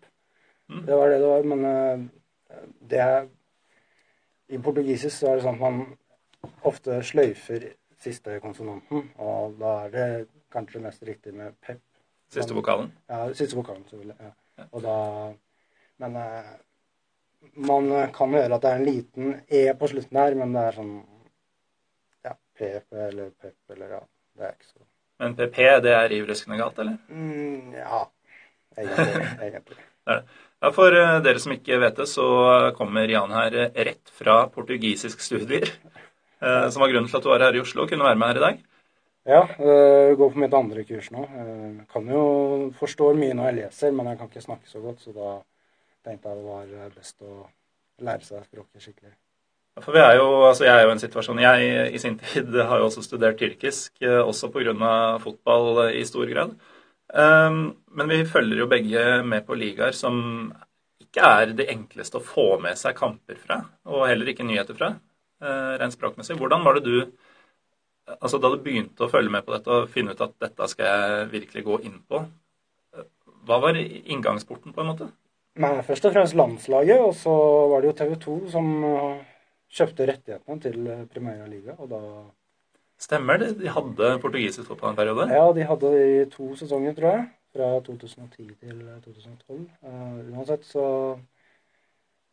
Mm. 0.71 0.85
Det 0.87 0.99
var 1.01 1.11
det 1.11 1.19
det 1.19 1.33
var. 1.33 1.49
Men 1.51 2.05
det 2.87 3.03
er 3.03 3.27
I 4.55 4.63
portugisisk 4.63 5.17
så 5.17 5.33
er 5.33 5.41
det 5.41 5.47
sånn 5.49 5.59
at 5.59 5.65
man 5.65 5.83
ofte 6.71 7.01
sløyfer 7.07 7.73
siste 8.03 8.41
konsonanten, 8.43 9.09
og 9.23 9.57
da 9.61 9.73
er 9.87 9.95
det 9.95 10.07
kanskje 10.53 10.83
mest 10.83 11.03
riktig 11.07 11.35
med 11.37 11.55
Pep. 11.63 11.81
Siste 12.33 12.57
vokalen? 12.57 12.91
Ja, 13.11 13.27
siste 13.37 13.57
vokalen, 13.59 13.85
selvfølgelig. 13.91 14.17
Ja. 14.19 14.33
ja. 14.59 14.69
Og 14.73 14.85
da 14.85 14.97
Men 16.03 16.17
man 17.55 17.91
kan 18.15 18.35
høre 18.35 18.57
at 18.57 18.63
det 18.65 18.71
er 18.71 18.81
en 18.81 18.87
liten 18.87 19.35
E 19.51 19.63
på 19.79 19.89
slutten 19.93 20.19
her, 20.19 20.35
men 20.39 20.55
det 20.57 20.65
er 20.69 20.79
sånn 20.79 20.95
Ja, 22.25 22.35
PP 22.59 22.97
eller 23.09 23.31
PEP 23.39 23.77
eller 23.77 23.97
ja. 23.99 24.01
Det 24.39 24.49
er 24.49 24.57
ikke 24.57 24.71
så 24.71 24.87
Men 25.23 25.37
PP, 25.39 25.59
det 25.85 25.95
er 25.95 26.09
riv 26.11 26.27
ruskende 26.31 26.59
galt, 26.59 26.79
eller? 26.83 26.97
Mm, 27.09 27.75
ja. 27.77 28.03
Egentlig. 28.77 29.27
egentlig. 29.47 29.77
det 30.07 30.15
er 30.17 30.23
det. 30.23 30.39
Ja, 30.63 30.71
For 30.75 30.95
uh, 30.97 31.19
dere 31.23 31.43
som 31.43 31.55
ikke 31.55 31.79
vet 31.83 32.01
det, 32.01 32.09
så 32.11 32.27
kommer 32.79 33.11
Jan 33.11 33.35
her 33.35 33.59
uh, 33.59 33.83
rett 33.91 34.13
fra 34.17 34.39
portugisisk 34.51 35.23
studier. 35.23 35.71
Uh, 36.43 36.67
som 36.75 36.83
var 36.83 36.91
grunnen 36.91 37.09
til 37.09 37.21
at 37.21 37.25
du 37.25 37.31
var 37.31 37.45
her 37.47 37.55
i 37.55 37.63
Oslo 37.63 37.85
og 37.85 37.93
kunne 37.93 38.07
være 38.07 38.19
med 38.19 38.33
her 38.33 38.41
i 38.41 38.45
dag. 38.47 38.61
Ja, 39.31 39.43
jeg 39.63 40.17
går 40.19 40.31
på 40.35 40.41
mitt 40.43 40.55
andre 40.59 40.83
kurs 40.83 41.13
nå. 41.15 41.23
Jeg 41.31 41.87
kan 41.93 42.09
jo 42.11 42.23
forstå 42.75 43.13
mye 43.15 43.37
når 43.39 43.49
jeg 43.49 43.59
leser, 43.61 43.93
men 43.95 44.09
jeg 44.11 44.19
kan 44.19 44.31
ikke 44.31 44.43
snakke 44.43 44.67
så 44.67 44.83
godt, 44.83 45.05
så 45.05 45.15
da 45.15 45.35
tenkte 46.03 46.33
jeg 46.33 46.41
det 46.41 46.49
var 46.49 46.97
best 46.97 47.23
å 47.23 47.45
lære 48.03 48.27
seg 48.27 48.49
språket 48.49 48.83
skikkelig. 48.83 49.15
For 49.81 49.95
vi 49.95 50.03
er 50.03 50.19
jo, 50.19 50.27
altså 50.45 50.67
Jeg 50.67 50.75
er 50.75 50.83
jo 50.85 50.91
i 50.91 50.93
en 50.93 51.01
situasjon 51.01 51.39
Jeg 51.41 51.93
i 51.97 52.01
sin 52.03 52.19
tid 52.21 52.51
har 52.71 52.83
jo 52.83 52.89
også 52.91 53.05
studert 53.07 53.39
tyrkisk, 53.41 53.95
eh, 54.03 54.21
også 54.21 54.51
pga. 54.53 55.19
fotball 55.23 55.87
eh, 55.87 56.01
i 56.01 56.05
stor 56.05 56.27
grad. 56.27 56.59
Men 57.13 58.09
vi 58.09 58.25
følger 58.25 58.59
jo 58.59 58.67
begge 58.67 59.23
med 59.23 59.45
på 59.45 59.55
ligaer 59.55 59.93
som 59.93 60.53
ikke 61.01 61.21
er 61.21 61.51
det 61.53 61.67
enkleste 61.69 62.17
å 62.17 62.25
få 62.25 62.59
med 62.59 62.79
seg 62.81 62.97
kamper 62.97 63.37
fra, 63.37 63.59
og 63.85 64.07
heller 64.09 64.31
ikke 64.33 64.47
nyheter 64.49 64.79
fra, 64.79 64.95
rent 65.43 65.95
språkmessig. 65.97 66.37
Hvordan 66.39 66.63
var 66.67 66.79
det 66.79 66.85
du 66.87 66.97
altså 68.21 68.39
Da 68.43 68.49
du 68.51 68.59
begynte 68.63 69.05
å 69.07 69.11
følge 69.11 69.31
med 69.31 69.45
på 69.47 69.53
dette 69.55 69.71
og 69.71 69.91
finne 69.91 70.15
ut 70.15 70.23
at 70.25 70.33
dette 70.43 70.67
skal 70.71 70.89
jeg 70.89 71.29
virkelig 71.33 71.63
gå 71.67 71.77
inn 71.87 72.01
på, 72.11 72.19
hva 73.47 73.59
var 73.63 73.79
inngangsporten, 73.79 74.75
på 74.75 74.83
en 74.83 74.91
måte? 74.91 75.07
Nei, 75.63 75.75
Først 75.87 76.07
og 76.09 76.15
fremst 76.15 76.37
landslaget, 76.39 77.03
og 77.03 77.15
så 77.19 77.35
var 77.71 77.83
det 77.83 77.91
jo 77.91 77.97
TV 78.01 78.15
2 78.25 78.37
som 78.53 78.69
kjøpte 79.73 80.07
rettighetene 80.11 80.63
til 80.63 80.89
eh, 80.91 81.05
Primera 81.11 81.49
Liga, 81.49 81.77
og 81.79 81.91
da 81.93 82.01
Stemmer 83.03 83.41
det. 83.41 83.57
De 83.59 83.67
hadde 83.67 84.09
portugisisk 84.23 84.69
fotball 84.69 84.93
en 84.93 84.99
periode? 84.99 85.25
Ja, 85.27 85.49
de 85.51 85.65
hadde 85.67 85.89
det 85.91 86.03
i 86.11 86.19
to 86.31 86.53
sesonger, 86.55 86.93
tror 86.95 87.09
jeg. 87.09 87.25
fra 87.53 87.67
2010 87.85 88.53
til 88.63 88.77
2012. 89.05 89.65
Uh, 89.83 90.21
uansett 90.31 90.63
så 90.65 90.85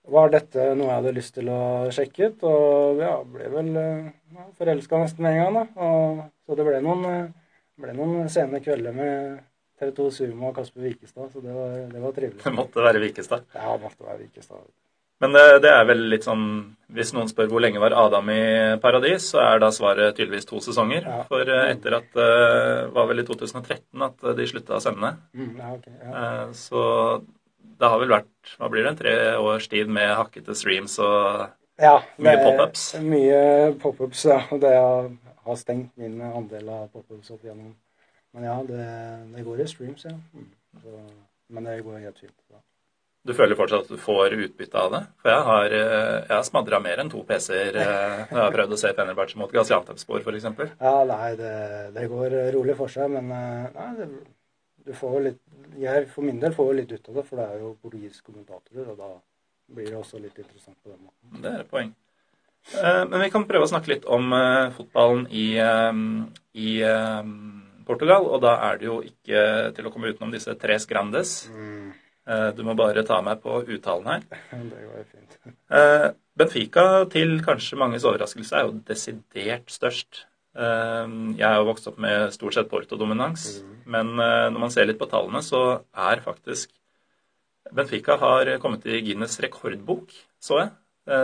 var 0.10 0.32
dette 0.34 0.72
noe 0.78 0.88
jeg 0.88 0.96
hadde 1.02 1.16
lyst 1.18 1.36
til 1.36 1.52
å 1.54 1.62
sjekke 1.94 2.32
ut, 2.32 2.48
og 2.48 3.04
ja, 3.04 3.14
ble 3.28 3.52
vel 3.54 3.70
ja, 3.76 4.48
forelska 4.58 5.04
nesten 5.04 5.26
med 5.26 5.38
en 5.38 5.44
gang. 5.44 5.60
da. 5.60 5.86
Og, 5.86 6.24
så 6.48 6.58
det 6.58 6.66
ble 6.66 6.82
noen, 6.86 7.06
uh, 7.06 7.54
ble 7.80 7.96
noen 7.98 8.32
sene 8.32 8.62
kvelder 8.64 8.96
med 8.96 9.40
TV 9.80 9.94
2 9.96 10.10
Sumo 10.12 10.50
og 10.50 10.58
Kasper 10.58 10.88
Vikestad, 10.88 11.32
så 11.32 11.44
det 11.44 11.56
var, 11.56 11.80
det 11.92 12.04
var 12.04 12.16
trivelig. 12.16 12.44
Det 12.44 12.56
måtte 12.56 12.84
være 12.84 13.02
Vikestad? 13.04 13.48
Ja, 13.56 13.74
det 13.76 13.86
måtte 13.86 14.08
være 14.08 14.24
Vikestad. 14.26 14.68
Men 15.20 15.34
det, 15.36 15.46
det, 15.66 15.72
er 15.76 15.88
vel 15.88 16.06
litt 16.14 16.24
sånn 16.24 16.44
Hvis 16.96 17.10
noen 17.12 17.28
spør 17.28 17.50
hvor 17.52 17.60
lenge 17.60 17.82
var 17.84 17.92
Adam 18.00 18.30
i 18.32 18.44
paradis, 18.80 19.26
så 19.34 19.42
er 19.44 19.60
da 19.60 19.68
svaret 19.76 20.16
tydeligvis 20.16 20.48
to 20.48 20.62
sesonger. 20.64 21.04
Ja. 21.04 21.18
For 21.28 21.44
etter 21.44 21.98
at 21.98 22.08
det 22.16 22.30
var 22.96 23.10
vel 23.10 23.20
i 23.20 23.26
2013 23.28 24.06
at 24.08 24.30
de 24.38 24.48
slutta 24.48 24.78
å 24.78 24.84
sende. 24.84 25.12
Mm, 25.36 25.52
ja, 25.60 25.74
okay, 25.76 25.98
ja. 26.00 26.24
så 26.56 26.84
det 27.80 27.90
har 27.92 28.02
vel 28.02 28.12
vært 28.12 28.54
hva 28.60 28.70
blir 28.72 28.84
det, 28.84 28.92
en 28.92 29.00
tre 29.00 29.16
års 29.40 29.68
tid 29.72 29.92
med 29.92 30.12
hakkete 30.20 30.56
streams 30.58 30.98
og 31.04 31.48
ja, 31.80 31.96
mye 32.20 32.40
pop-ups? 32.44 32.86
Mye 33.00 33.44
pop-ups, 33.80 34.26
ja. 34.28 34.42
Det 34.60 34.74
har 34.76 35.60
stengt 35.60 35.94
min 36.00 36.20
andel 36.22 36.68
av 36.76 36.90
pop-ups 36.92 37.32
opp 37.32 37.46
igjennom. 37.46 37.72
Men 38.36 38.48
ja, 38.50 38.58
det, 38.68 38.88
det, 39.36 39.46
går 39.46 39.62
i 39.64 39.68
streams, 39.68 40.04
ja. 40.06 40.16
Mm. 40.36 40.50
Så, 40.84 40.98
men 41.56 41.70
det 41.70 41.80
går 41.86 42.02
helt 42.04 42.20
fint. 42.20 42.36
Ja. 42.52 42.60
Du 43.28 43.34
føler 43.36 43.58
fortsatt 43.60 43.88
at 43.88 43.94
du 43.96 44.00
får 44.00 44.36
utbytte 44.36 44.80
av 44.80 44.92
det? 44.94 45.02
For 45.22 45.32
jeg 45.32 45.46
har, 45.48 45.74
eh, 45.78 46.18
jeg 46.28 46.34
har 46.34 46.46
smadra 46.48 46.80
mer 46.84 47.02
enn 47.02 47.12
to 47.12 47.24
PC-er 47.28 47.80
eh, 47.80 48.20
når 48.30 48.38
jeg 48.38 48.44
har 48.44 48.56
prøvd 48.58 48.76
å 48.76 48.82
se 48.84 48.94
Fenerbahçe 49.00 49.40
mot 49.40 49.56
Gaziantepspor 49.56 50.24
f.eks. 50.24 50.48
Ja, 50.68 50.94
nei, 51.08 51.32
det, 51.40 51.54
det, 51.96 52.06
går 52.12 52.38
rolig 52.56 52.76
for 52.80 52.92
seg, 52.92 53.12
men 53.16 53.32
eh, 53.36 53.72
nei, 53.76 53.90
det, 54.00 54.10
du 54.88 54.94
får 55.00 55.20
litt 55.30 55.42
Jeg 55.78 56.08
for 56.10 56.26
min 56.26 56.40
del 56.42 56.54
får 56.56 56.70
jo 56.70 56.78
litt 56.80 56.92
ut 56.92 57.10
av 57.12 57.20
det, 57.20 57.26
for 57.30 57.42
det 57.42 57.48
er 57.48 57.64
jo 57.64 57.74
portugisiske 57.84 58.32
kommentatorer, 58.32 58.92
og 58.94 58.98
da 58.98 59.10
blir 59.76 59.90
det 59.92 59.98
også 60.00 60.22
litt 60.22 60.38
interessant 60.42 60.78
på 60.82 60.92
den 60.92 61.02
måten. 61.04 61.42
Det 61.44 61.52
er 61.52 61.64
et 61.66 61.70
poeng. 61.72 61.92
Men 62.74 63.22
vi 63.24 63.30
kan 63.32 63.46
prøve 63.48 63.66
å 63.66 63.70
snakke 63.72 63.94
litt 63.94 64.06
om 64.10 64.34
fotballen 64.76 65.28
i, 65.32 65.46
i 66.60 66.72
Portugal, 67.88 68.28
og 68.28 68.42
da 68.44 68.58
er 68.68 68.82
det 68.82 68.90
jo 68.90 68.98
ikke 69.06 69.44
til 69.78 69.88
å 69.88 69.94
komme 69.94 70.12
utenom 70.12 70.34
disse 70.34 70.54
tres 70.60 70.90
grandes. 70.90 71.38
Mm. 71.54 71.94
Eh, 72.30 72.50
du 72.54 72.62
må 72.66 72.76
bare 72.78 73.04
ta 73.08 73.20
meg 73.26 73.42
på 73.42 73.62
uttalen 73.66 74.10
her. 74.12 74.26
Det 74.72 74.82
går 74.86 75.06
fint. 75.10 75.38
Eh, 75.74 76.10
Benfica, 76.38 76.86
til 77.12 77.40
kanskje 77.46 77.80
manges 77.80 78.06
overraskelse, 78.06 78.56
er 78.56 78.68
jo 78.68 78.76
desidert 78.88 79.74
størst. 79.74 80.26
Eh, 80.58 81.16
jeg 81.38 81.46
er 81.46 81.58
jo 81.60 81.70
vokst 81.70 81.90
opp 81.92 82.00
med 82.02 82.34
stort 82.36 82.58
sett 82.58 82.70
Porto-dominans, 82.72 83.48
mm. 83.64 83.80
men 83.96 84.14
når 84.18 84.60
man 84.60 84.74
ser 84.74 84.90
litt 84.90 85.00
på 85.02 85.10
tallene, 85.12 85.44
så 85.46 85.82
er 85.94 86.26
faktisk 86.26 86.74
Benfica 87.76 88.16
har 88.18 88.50
kommet 88.64 88.88
i 88.90 89.02
Guinness 89.06 89.38
rekordbok, 89.44 90.16
så 90.42 90.64
jeg, 90.64 90.72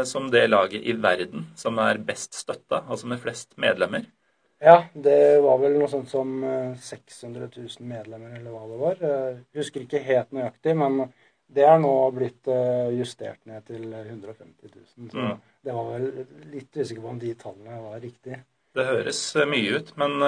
som 0.06 0.28
det 0.34 0.44
laget 0.50 0.84
i 0.86 0.94
verden 0.94 1.48
som 1.58 1.80
er 1.82 1.98
best 2.06 2.38
støtta, 2.38 2.84
altså 2.86 3.10
med 3.10 3.22
flest 3.24 3.56
medlemmer. 3.62 4.06
Ja, 4.64 4.86
det 4.94 5.42
var 5.44 5.60
vel 5.60 5.76
noe 5.76 5.90
sånt 5.92 6.10
som 6.10 6.40
600 6.80 7.44
eh, 7.44 7.58
000 7.60 7.88
medlemmer, 7.90 8.38
eller 8.38 8.54
hva 8.54 8.64
det 8.70 8.80
var. 8.80 9.02
Jeg 9.04 9.60
husker 9.60 9.84
ikke 9.84 10.04
helt 10.06 10.32
nøyaktig, 10.36 10.76
men 10.80 11.02
det 11.56 11.66
er 11.68 11.78
nå 11.82 11.92
blitt 12.16 12.48
eh, 12.50 12.94
justert 12.96 13.42
ned 13.50 13.66
til 13.68 13.84
150 13.92 14.72
000. 14.72 15.10
Så 15.12 15.20
mm. 15.20 15.44
det 15.68 15.76
var 15.76 15.92
vel 15.92 16.08
litt 16.54 16.80
usikker 16.80 17.04
på 17.04 17.12
om 17.12 17.20
de 17.22 17.34
tallene 17.40 17.82
var 17.84 18.00
riktige. 18.02 18.40
Det 18.76 18.86
høres 18.90 19.22
eh, 19.40 19.48
mye 19.50 19.80
ut, 19.80 19.94
men 20.02 20.20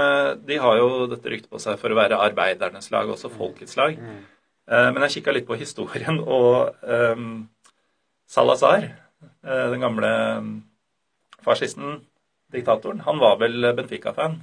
de 0.48 0.58
har 0.64 0.80
jo 0.80 1.06
dette 1.12 1.34
ryktet 1.34 1.52
på 1.52 1.62
seg 1.62 1.80
for 1.82 1.94
å 1.94 2.00
være 2.00 2.20
arbeidernes 2.30 2.92
lag, 2.94 3.10
også 3.12 3.32
mm. 3.32 3.38
folkets 3.38 3.78
lag. 3.80 4.00
Mm. 4.00 4.26
Men 4.68 5.04
jeg 5.06 5.20
kikka 5.20 5.32
litt 5.32 5.46
på 5.48 5.56
historien, 5.56 6.18
og 6.20 6.74
um, 6.84 7.46
Salazar, 8.28 8.90
den 9.48 9.80
gamle 9.80 10.10
fascisten 11.40 12.02
diktatoren, 12.52 13.00
han 13.06 13.22
var 13.22 13.38
vel 13.40 13.70
Benfica-fan. 13.78 14.42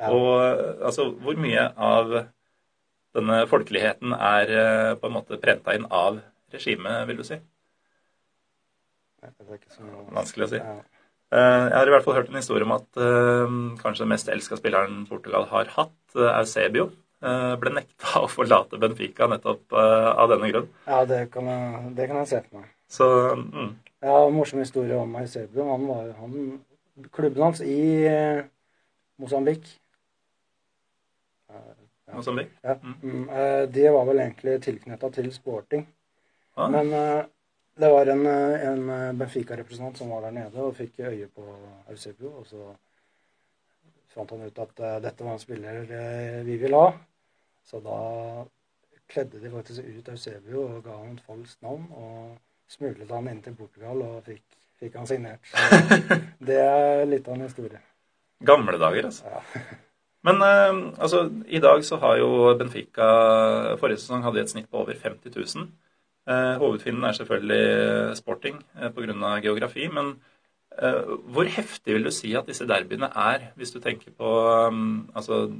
Ja. 0.00 0.08
Og 0.08 0.86
altså, 0.88 1.10
hvor 1.20 1.36
mye 1.40 1.66
av 1.76 2.16
denne 3.16 3.42
folkeligheten 3.48 4.12
er 4.12 4.52
eh, 4.52 4.94
på 5.00 5.08
en 5.08 5.16
måte 5.16 5.38
prenta 5.40 5.74
inn 5.76 5.86
av 5.88 6.20
regimet, 6.52 7.06
vil 7.08 7.20
du 7.20 7.24
si? 7.26 7.38
Det 9.22 9.32
er 9.32 9.56
ikke 9.56 9.72
så 9.72 10.04
vanskelig 10.14 10.46
å 10.46 10.50
si. 10.52 10.60
Ja. 10.60 10.76
Eh, 11.34 11.64
jeg 11.66 11.74
har 11.74 11.88
i 11.88 11.94
hvert 11.96 12.06
fall 12.06 12.18
hørt 12.20 12.30
en 12.30 12.38
historie 12.38 12.66
om 12.66 12.76
at 12.76 13.00
uh, 13.02 13.56
kanskje 13.80 14.04
den 14.04 14.12
mest 14.12 14.28
elska 14.30 14.58
spilleren 14.60 15.02
Portugal 15.08 15.48
har 15.50 15.72
hatt, 15.74 15.98
Eusebio, 16.14 16.90
uh, 17.26 17.56
ble 17.60 17.72
nekta 17.74 18.22
å 18.22 18.30
forlate 18.30 18.78
Benfica 18.78 19.26
nettopp 19.30 19.74
av 19.74 20.30
denne 20.30 20.52
grunn. 20.52 20.70
Ja, 20.86 21.02
det 21.08 21.26
kan 21.34 21.50
jeg, 21.50 21.90
det 21.98 22.06
kan 22.06 22.22
jeg 22.22 22.30
se 22.30 22.44
for 22.46 22.62
meg. 22.62 22.70
Så, 22.86 23.08
mm. 23.34 23.74
Ja, 24.06 24.28
morsom 24.30 24.60
historie 24.62 24.96
om 24.96 25.14
Eusebio. 25.18 25.66
Han, 25.72 25.86
var, 25.88 26.10
han 26.20 26.60
klubben 27.12 27.42
hans 27.42 27.60
i 27.60 28.06
eh, 28.06 28.44
Mosambik. 29.16 29.80
Ja. 31.48 32.14
Mosambik? 32.14 32.48
Ja. 32.62 32.76
Mm. 32.82 32.94
mm 33.02 33.28
eh, 33.28 33.68
de 33.68 33.88
var 33.90 34.04
vel 34.04 34.20
egentlig 34.20 34.60
tilknytta 34.62 35.10
til 35.10 35.32
sporting. 35.34 35.86
Ah. 36.54 36.68
Men 36.70 36.92
eh, 36.92 37.24
det 37.76 37.90
var 37.92 38.10
en, 38.12 38.24
en 38.26 39.18
Benfica-representant 39.18 39.98
som 39.98 40.10
var 40.14 40.26
der 40.26 40.36
nede 40.36 40.64
og 40.64 40.76
fikk 40.78 41.00
øye 41.04 41.28
på 41.28 41.44
Eusebio. 41.92 42.32
Og 42.40 42.46
så 42.48 42.70
fant 44.14 44.32
han 44.32 44.46
ut 44.48 44.60
at 44.64 44.84
dette 45.04 45.24
var 45.26 45.36
en 45.36 45.42
spiller 45.42 45.82
vi 46.46 46.56
ville 46.62 46.80
ha. 46.80 46.94
Så 47.66 47.82
da 47.84 47.98
kledde 49.12 49.42
de 49.42 49.52
faktisk 49.52 49.84
ut 49.84 50.08
Eusebio 50.14 50.64
og 50.64 50.84
ga 50.86 50.96
han 51.02 51.18
et 51.18 51.26
falskt 51.28 51.60
navn. 51.66 51.84
Og 51.92 52.38
smuglet 52.72 53.12
han 53.12 53.28
inn 53.28 53.42
til 53.44 53.58
Portugal 53.58 54.00
og 54.06 54.22
fikk 54.26 54.56
fikk 54.80 54.96
han 55.00 55.08
signert. 55.08 55.50
Så 55.50 56.20
det 56.48 56.60
er 56.60 57.04
litt 57.08 57.28
av 57.28 57.36
en 57.36 57.46
historie. 57.46 57.80
Gamle 58.46 58.78
dager, 58.80 59.08
altså. 59.08 59.32
Ja. 59.32 59.66
Men 60.26 60.42
eh, 60.42 60.78
altså, 60.98 61.26
i 61.46 61.60
dag 61.62 61.84
så 61.86 62.00
har 62.02 62.18
jo 62.20 62.30
Benfica 62.58 63.08
Forrige 63.80 64.02
sesong 64.02 64.24
hadde 64.26 64.42
et 64.42 64.52
snitt 64.52 64.68
på 64.70 64.82
over 64.82 64.96
50 64.98 65.32
000. 65.32 65.68
Eh, 66.26 66.54
hovedfienden 66.58 67.04
er 67.06 67.12
selvfølgelig 67.18 68.16
sporting 68.18 68.62
eh, 68.80 68.90
pga. 68.90 69.34
geografi. 69.40 69.88
Men 69.88 70.14
eh, 70.78 71.02
hvor 71.32 71.44
heftig 71.44 71.94
vil 71.94 72.04
du 72.04 72.10
si 72.10 72.34
at 72.34 72.46
disse 72.46 72.66
derbyene 72.66 73.10
er, 73.14 73.52
hvis 73.56 73.70
du 73.70 73.80
tenker 73.80 74.10
på 74.10 74.32
um, 74.66 75.10
Altså 75.14 75.52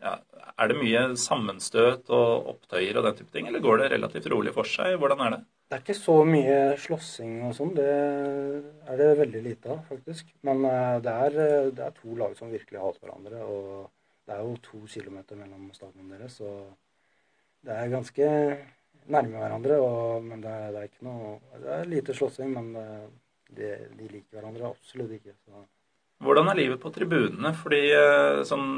ja, 0.00 0.16
Er 0.58 0.68
det 0.68 0.78
mye 0.78 1.16
sammenstøt 1.16 2.10
og 2.10 2.48
opptøyer 2.54 2.96
og 2.98 3.04
den 3.04 3.16
type 3.16 3.32
ting, 3.32 3.46
eller 3.48 3.60
går 3.60 3.76
det 3.82 3.90
relativt 3.92 4.30
rolig 4.32 4.54
for 4.54 4.64
seg? 4.64 4.96
Hvordan 4.96 5.20
er 5.20 5.30
det? 5.30 5.44
Det 5.64 5.78
er 5.78 5.82
ikke 5.82 5.96
så 5.96 6.14
mye 6.28 6.56
slåssing 6.78 7.38
og 7.48 7.54
sånn. 7.56 7.70
Det 7.74 7.84
er 7.88 8.98
det 9.00 9.08
veldig 9.18 9.40
lite 9.42 9.72
av, 9.72 9.80
faktisk. 9.88 10.28
Men 10.46 10.60
eh, 10.68 10.98
det 11.02 11.14
er, 11.26 11.38
eh, 11.44 11.70
det 11.74 11.86
er, 11.86 11.94
to 11.96 12.16
lag 12.20 12.36
som 12.38 12.52
virkelig 12.52 12.82
hater 12.82 13.00
hverandre. 13.08 13.40
Og 13.48 13.88
det 14.28 14.36
er 14.36 14.42
jo 14.44 14.52
to 14.62 14.82
kilometer 14.92 15.40
mellom 15.40 15.70
stadionene 15.74 16.20
deres, 16.20 16.36
så 16.38 16.52
det 17.64 17.74
er 17.74 17.90
ganske 17.90 18.28
nærme 19.12 19.40
hverandre. 19.42 19.80
Og, 19.82 20.24
men 20.24 20.44
det 20.44 20.52
er, 20.52 20.68
det 20.74 20.82
er, 20.82 20.90
ikke 20.90 21.08
noe 21.08 21.34
Det 21.62 21.72
er 21.78 21.90
lite 21.90 22.16
slåssing, 22.16 22.54
men 22.54 22.70
det, 22.76 22.86
de, 23.56 23.72
de 23.98 24.10
liker 24.10 24.38
hverandre 24.38 24.70
absolutt 24.70 25.16
ikke. 25.18 25.36
Så. 25.44 25.64
Hvordan 26.24 26.48
er 26.48 26.60
livet 26.60 26.80
på 26.80 26.92
tribunene? 26.94 27.52
Fordi 27.58 27.82
sånn 28.48 28.70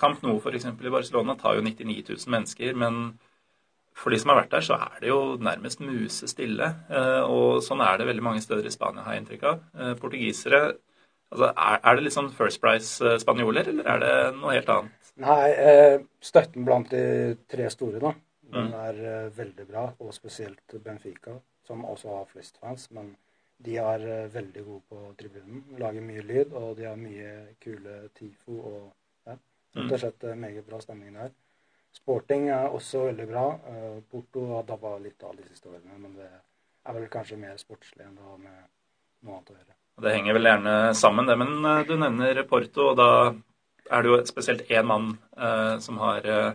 Camp 0.00 0.22
Nou 0.24 0.38
f.eks. 0.38 0.68
i 0.70 0.92
Barcelona 0.92 1.34
tar 1.36 1.58
jo 1.58 1.64
99 1.66 2.04
000 2.14 2.32
mennesker. 2.36 2.78
men 2.78 3.02
for 4.00 4.12
de 4.12 4.20
som 4.20 4.32
har 4.32 4.40
vært 4.42 4.54
der, 4.54 4.64
så 4.64 4.78
er 4.80 5.02
det 5.02 5.10
jo 5.10 5.20
nærmest 5.42 5.82
musestille. 5.84 6.70
Eh, 6.88 7.22
og 7.26 7.60
sånn 7.64 7.82
er 7.84 7.98
det 8.00 8.08
veldig 8.08 8.24
mange 8.24 8.44
steder 8.44 8.66
i 8.66 8.72
Spania, 8.72 9.04
har 9.04 9.16
jeg 9.16 9.24
inntrykk 9.24 9.44
av. 9.50 9.60
Eh, 9.76 9.92
portugisere 10.00 10.60
altså, 10.70 11.50
er, 11.50 11.98
det 11.98 12.06
liksom 12.06 12.30
First 12.36 12.62
Price-spanjoler, 12.62 13.72
eller 13.74 13.90
er 13.94 14.02
det 14.04 14.14
noe 14.38 14.56
helt 14.56 14.72
annet? 14.72 15.12
Nei, 15.20 15.50
støtten 16.24 16.64
blant 16.64 16.92
de 16.94 17.02
tre 17.50 17.66
store, 17.72 18.00
da, 18.00 18.14
den 18.52 18.70
mm. 18.70 18.78
er 18.80 19.34
veldig 19.36 19.66
bra. 19.68 19.88
Og 19.98 20.14
spesielt 20.14 20.76
Benfica, 20.84 21.36
som 21.66 21.84
også 21.84 22.14
har 22.16 22.30
flest 22.30 22.58
fans. 22.62 22.88
Men 22.96 23.14
de 23.60 23.76
er 23.76 24.06
veldig 24.32 24.64
gode 24.64 24.82
på 24.88 25.02
tribunen. 25.20 25.64
Lager 25.78 26.04
mye 26.04 26.24
lyd, 26.24 26.56
og 26.56 26.76
de 26.78 26.88
har 26.88 26.96
mye 27.00 27.30
kule 27.60 28.00
TIFO 28.16 28.56
og 28.56 28.82
ja, 29.28 29.36
rett 29.76 29.94
og 29.96 30.02
slett 30.04 30.28
meget 30.40 30.66
bra 30.66 30.80
stemning 30.80 31.18
der. 31.18 31.34
Sporting 31.92 32.48
er 32.48 32.70
også 32.70 33.04
veldig 33.08 33.26
bra. 33.28 33.44
Eh, 33.66 33.98
Porto 34.10 34.46
har 34.54 34.66
dabba 34.68 34.94
litt 35.02 35.22
av 35.26 35.34
de 35.36 35.46
siste 35.48 35.68
årene, 35.72 35.98
men 35.98 36.14
det 36.18 36.28
er 36.30 36.96
vel 36.96 37.08
kanskje 37.10 37.38
mer 37.40 37.58
sportslig 37.60 38.06
enn 38.06 38.16
det 38.16 38.26
har 38.26 38.38
med 38.38 38.58
noe 39.26 39.36
annet 39.36 39.50
å 39.50 39.56
gjøre. 39.58 39.76
Det 40.00 40.12
henger 40.14 40.36
vel 40.38 40.48
gjerne 40.48 40.74
sammen, 40.96 41.28
det. 41.28 41.36
Men 41.40 41.64
eh, 41.66 41.82
du 41.88 41.96
nevner 41.98 42.42
Porto, 42.48 42.92
og 42.92 43.00
da 43.00 43.10
er 43.90 44.04
det 44.04 44.12
jo 44.12 44.20
spesielt 44.28 44.70
én 44.70 44.86
mann 44.86 45.10
eh, 45.36 45.76
som 45.82 45.98
har 46.00 46.28
eh, 46.30 46.52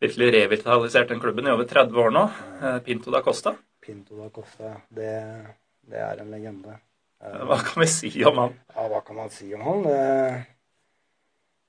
virkelig 0.00 0.30
revitalisert 0.36 1.10
den 1.12 1.20
klubben 1.22 1.48
i 1.48 1.52
over 1.54 1.68
30 1.68 1.98
år 2.04 2.14
nå. 2.14 2.22
Eh, 2.60 2.78
Pinto 2.86 3.12
da 3.14 3.22
Costa. 3.24 3.54
Pinto 3.80 4.20
da 4.20 4.30
Costa, 4.34 4.76
det, 4.88 5.10
det 5.88 6.00
er 6.04 6.22
en 6.22 6.32
legende. 6.32 6.78
Eh, 7.20 7.42
hva 7.48 7.60
kan 7.64 7.82
vi 7.84 7.90
si 7.90 8.12
om 8.28 8.40
han? 8.44 8.56
Ja, 8.74 8.86
hva 8.92 9.02
kan 9.06 9.20
man 9.20 9.34
si 9.34 9.52
om 9.56 9.66
han? 9.66 9.90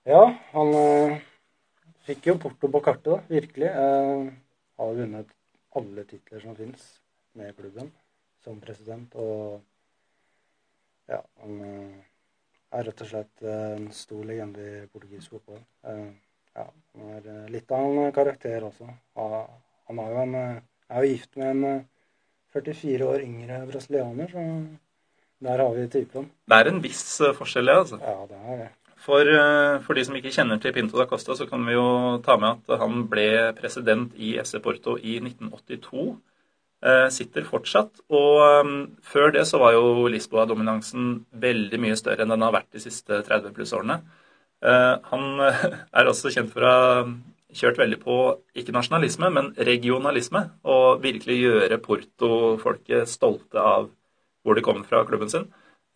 ja, 0.08 0.24
han 0.54 0.72
fikk 2.08 2.32
jo 2.32 2.38
Porto 2.42 2.70
på 2.72 2.82
kartet, 2.84 3.12
da, 3.12 3.20
virkelig. 3.30 3.70
Eh, 3.70 4.32
har 4.82 4.96
vunnet 4.98 5.36
alle 5.78 6.06
titler 6.10 6.42
som 6.44 6.56
fins 6.58 6.88
med 7.38 7.56
klubben 7.58 7.92
som 8.44 8.60
president. 8.64 9.16
Og 9.16 9.62
ja, 11.12 11.22
han 11.44 11.62
eh, 11.68 12.02
er 12.80 12.88
rett 12.88 13.06
og 13.06 13.12
slett 13.12 13.48
en 13.54 13.90
stor 13.96 14.26
legende 14.28 14.66
i 14.66 14.86
portugisisk 14.92 15.38
fotball. 15.38 15.64
Eh, 16.56 16.62
ja, 16.62 16.68
han 16.98 17.16
er 17.16 17.32
eh, 17.32 17.50
litt 17.52 17.72
av 17.72 17.88
en 17.88 18.12
karakter 18.16 18.68
også. 18.68 18.90
Han 19.16 20.00
er 20.00 20.14
jo, 20.14 20.22
en, 20.26 20.36
er 20.92 21.06
jo 21.06 21.12
gift 21.12 21.36
med 21.40 21.56
en 21.56 21.86
44 22.54 23.08
år 23.08 23.24
yngre 23.24 23.64
brasilianer, 23.70 24.32
så 24.32 24.46
der 25.42 25.64
har 25.64 25.74
vi 25.74 25.88
typen. 25.90 26.30
Det 26.48 26.60
er 26.60 26.70
en 26.70 26.84
viss 26.84 27.08
forskjell, 27.38 27.72
ja. 27.72 27.82
altså. 27.82 28.00
Ja, 28.04 28.20
det 28.30 28.40
er 28.46 28.64
det. 28.66 28.70
For, 29.02 29.26
eh, 29.26 29.80
for, 29.82 29.98
de 29.98 30.04
som 30.06 30.18
ikke 30.18 30.34
kjenner 30.34 30.60
til 30.62 30.74
Pinto 30.76 31.00
da 31.00 31.08
Costa, 31.10 31.34
så 31.38 31.48
kan 31.50 31.64
vi 31.66 31.74
jo 31.74 32.20
ta 32.26 32.36
med 32.38 32.62
at 32.62 32.82
han 32.84 33.08
ble 33.10 33.30
president 33.58 34.14
i 34.14 34.36
SC 34.44 34.62
Porto 34.62 34.98
i 35.00 35.18
1982. 35.24 36.04
Eh, 36.82 37.08
sitter 37.14 37.48
fortsatt. 37.48 38.04
Og 38.14 38.92
før 39.02 39.34
det 39.34 39.48
så 39.50 39.58
var 39.62 39.74
jo 39.74 40.06
Lisboa-dominansen 40.12 41.24
veldig 41.34 41.80
mye 41.82 41.98
større 41.98 42.26
enn 42.26 42.34
den 42.36 42.46
har 42.46 42.54
vært 42.54 42.70
de 42.78 42.84
siste 42.84 43.24
30 43.26 43.56
pluss 43.58 43.74
årene. 43.78 44.02
Eh, 44.62 44.96
han 45.12 45.42
er 45.42 46.10
også 46.10 46.34
kjent 46.34 46.52
for 46.54 46.66
å 46.66 46.72
ha 46.72 47.06
kjørt 47.56 47.80
veldig 47.82 48.00
på 48.02 48.18
ikke 48.58 48.76
nasjonalisme, 48.76 49.32
men 49.34 49.52
regionalisme. 49.58 50.46
Og 50.64 51.02
virkelig 51.04 51.40
gjøre 51.40 51.82
Porto-folket 51.84 53.10
stolte 53.10 53.60
av 53.62 53.90
hvor 54.42 54.58
de 54.58 54.64
kommer 54.66 54.88
fra, 54.88 55.04
klubben 55.06 55.30
sin. 55.30 55.50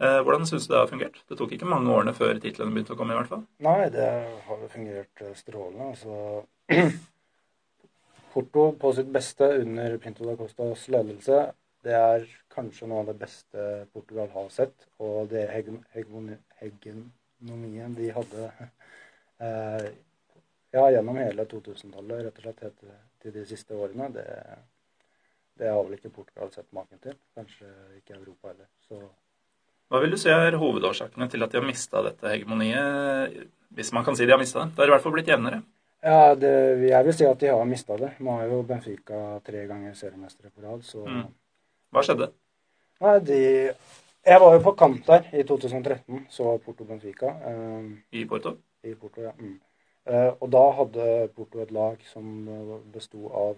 Eh, 0.04 0.20
hvordan 0.22 0.46
syns 0.46 0.68
du 0.68 0.74
det 0.74 0.80
har 0.82 0.92
fungert? 0.92 1.22
Det 1.30 1.38
tok 1.40 1.54
ikke 1.56 1.70
mange 1.72 1.92
årene 1.94 2.14
før 2.16 2.36
titlene 2.44 2.74
begynte 2.76 2.94
å 2.94 3.00
komme? 3.00 3.16
i 3.16 3.20
hvert 3.20 3.32
fall. 3.32 3.46
Nei, 3.64 3.90
det 3.94 4.08
har 4.48 4.64
jo 4.64 4.72
fungert 4.72 5.24
eh, 5.24 5.36
strålende. 5.40 5.92
Altså, 5.94 6.14
Porto 8.36 8.66
på 8.76 8.92
sitt 8.98 9.12
beste 9.16 9.48
under 9.62 9.96
Pinto 10.04 10.28
da 10.28 10.36
Costas 10.36 10.90
ledelse, 10.92 11.46
det 11.86 11.96
er 11.96 12.26
kanskje 12.52 12.90
noe 12.92 13.06
av 13.06 13.14
det 13.14 13.20
beste 13.22 13.86
Portugal 13.94 14.28
har 14.34 14.50
sett. 14.52 14.90
Og 15.00 15.30
det 15.32 15.46
hegemonien 17.40 17.98
de 17.98 18.12
hadde 18.16 18.48
eh, 19.40 19.90
ja, 20.76 20.88
gjennom 20.92 21.20
hele 21.20 21.46
2000-tallet, 21.52 22.24
rett 22.28 22.40
og 22.40 22.48
slett 22.48 22.64
helt 22.68 22.88
til 23.24 23.36
de 23.36 23.46
siste 23.50 23.76
årene, 23.76 24.10
det, 24.14 24.26
det 25.60 25.70
har 25.72 25.84
vel 25.84 25.98
ikke 25.98 26.14
Portugal 26.14 26.52
sett 26.54 26.68
maken 26.76 27.02
til. 27.04 27.16
Kanskje 27.38 27.70
ikke 28.00 28.18
Europa 28.20 28.52
heller. 28.52 28.70
Så 28.88 29.02
hva 29.92 30.02
vil 30.02 30.16
du 30.16 30.18
si 30.18 30.32
er 30.34 30.56
hovedårsakene 30.58 31.28
til 31.30 31.46
at 31.46 31.52
de 31.54 31.60
har 31.60 31.66
mista 31.66 32.02
dette 32.06 32.30
hegemoniet? 32.32 33.36
Hvis 33.76 33.92
man 33.94 34.06
kan 34.06 34.18
si 34.18 34.26
de 34.26 34.34
har 34.34 34.42
mista 34.42 34.64
det. 34.64 34.74
Det 34.74 34.82
har 34.82 34.90
i 34.90 34.94
hvert 34.96 35.04
fall 35.04 35.14
blitt 35.14 35.30
jevnere. 35.30 35.62
Ja, 36.06 36.34
det, 36.38 36.54
jeg 36.86 37.06
vil 37.06 37.16
si 37.18 37.28
at 37.28 37.42
de 37.42 37.52
har 37.52 37.68
mista 37.70 37.98
det. 38.02 38.12
Nå 38.26 38.40
er 38.42 38.50
jo 38.50 38.64
Benfica 38.66 39.20
tre 39.46 39.66
ganger 39.70 39.94
seriemestere 39.98 40.50
på 40.50 40.66
rad, 40.66 40.82
så 40.86 41.06
mm. 41.06 41.28
Hva 41.94 42.04
skjedde? 42.04 42.32
Nei, 43.06 43.14
de 43.28 43.40
Jeg 44.26 44.42
var 44.42 44.56
jo 44.56 44.62
på 44.66 44.72
kamp 44.80 45.06
der 45.06 45.28
i 45.34 45.44
2013, 45.44 46.26
så 46.30 46.58
Porto 46.66 46.84
Benfica. 46.84 47.34
Um, 47.46 47.92
I 48.12 48.26
Porto? 48.26 48.56
I 48.84 48.96
Porto, 48.96 49.22
ja. 49.22 49.32
Mm. 49.38 49.60
Uh, 50.06 50.32
og 50.42 50.50
da 50.54 50.64
hadde 50.80 51.06
Porto 51.36 51.62
et 51.62 51.72
lag 51.72 52.02
som 52.10 52.26
besto 52.94 53.30
av 53.30 53.56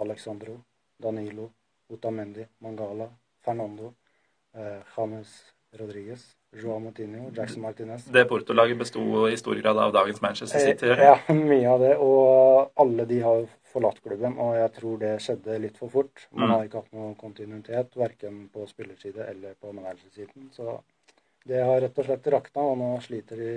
Alexandro, 0.00 0.54
Danilo, 1.02 1.50
Otamendi, 1.92 2.46
Mangala, 2.64 3.10
Fernando, 3.44 3.92
James 4.96 5.34
Rodriguez, 5.76 6.36
Joao 6.62 6.78
Moutinho, 6.78 7.30
Jackson 7.36 7.62
Martinez. 7.62 8.04
Det 8.04 8.24
Porto-laget 8.24 8.78
besto 8.78 9.28
i 9.28 9.36
stor 9.36 9.54
grad 9.54 9.78
av 9.78 9.92
dagens 9.92 10.20
Manchester 10.22 10.58
City? 10.58 10.86
Eh, 10.90 11.04
ja, 11.04 11.18
mye 11.34 11.68
av 11.68 11.80
det. 11.80 11.92
Og 12.00 12.70
alle 12.80 13.04
de 13.04 13.20
har 13.20 13.44
forlatt 13.76 14.00
klubben, 14.04 14.38
og 14.40 14.56
jeg 14.56 14.72
tror 14.78 14.98
det 15.02 15.12
skjedde 15.24 15.60
litt 15.62 15.78
for 15.80 15.92
fort. 15.92 16.26
Man 16.32 16.48
mm. 16.48 16.54
har 16.54 16.66
ikke 16.66 16.82
hatt 16.82 16.96
noen 16.96 17.14
kontinuitet, 17.20 17.96
verken 18.00 18.46
på 18.52 18.64
spillerside 18.70 19.28
eller 19.28 19.56
på 19.60 19.72
managersiden. 19.76 20.48
Så 20.56 20.78
det 21.46 21.62
har 21.62 21.78
rett 21.84 22.00
og 22.00 22.08
slett 22.08 22.26
rakna, 22.34 22.64
og 22.72 22.80
nå 22.80 22.90
sliter 23.04 23.38
de 23.38 23.52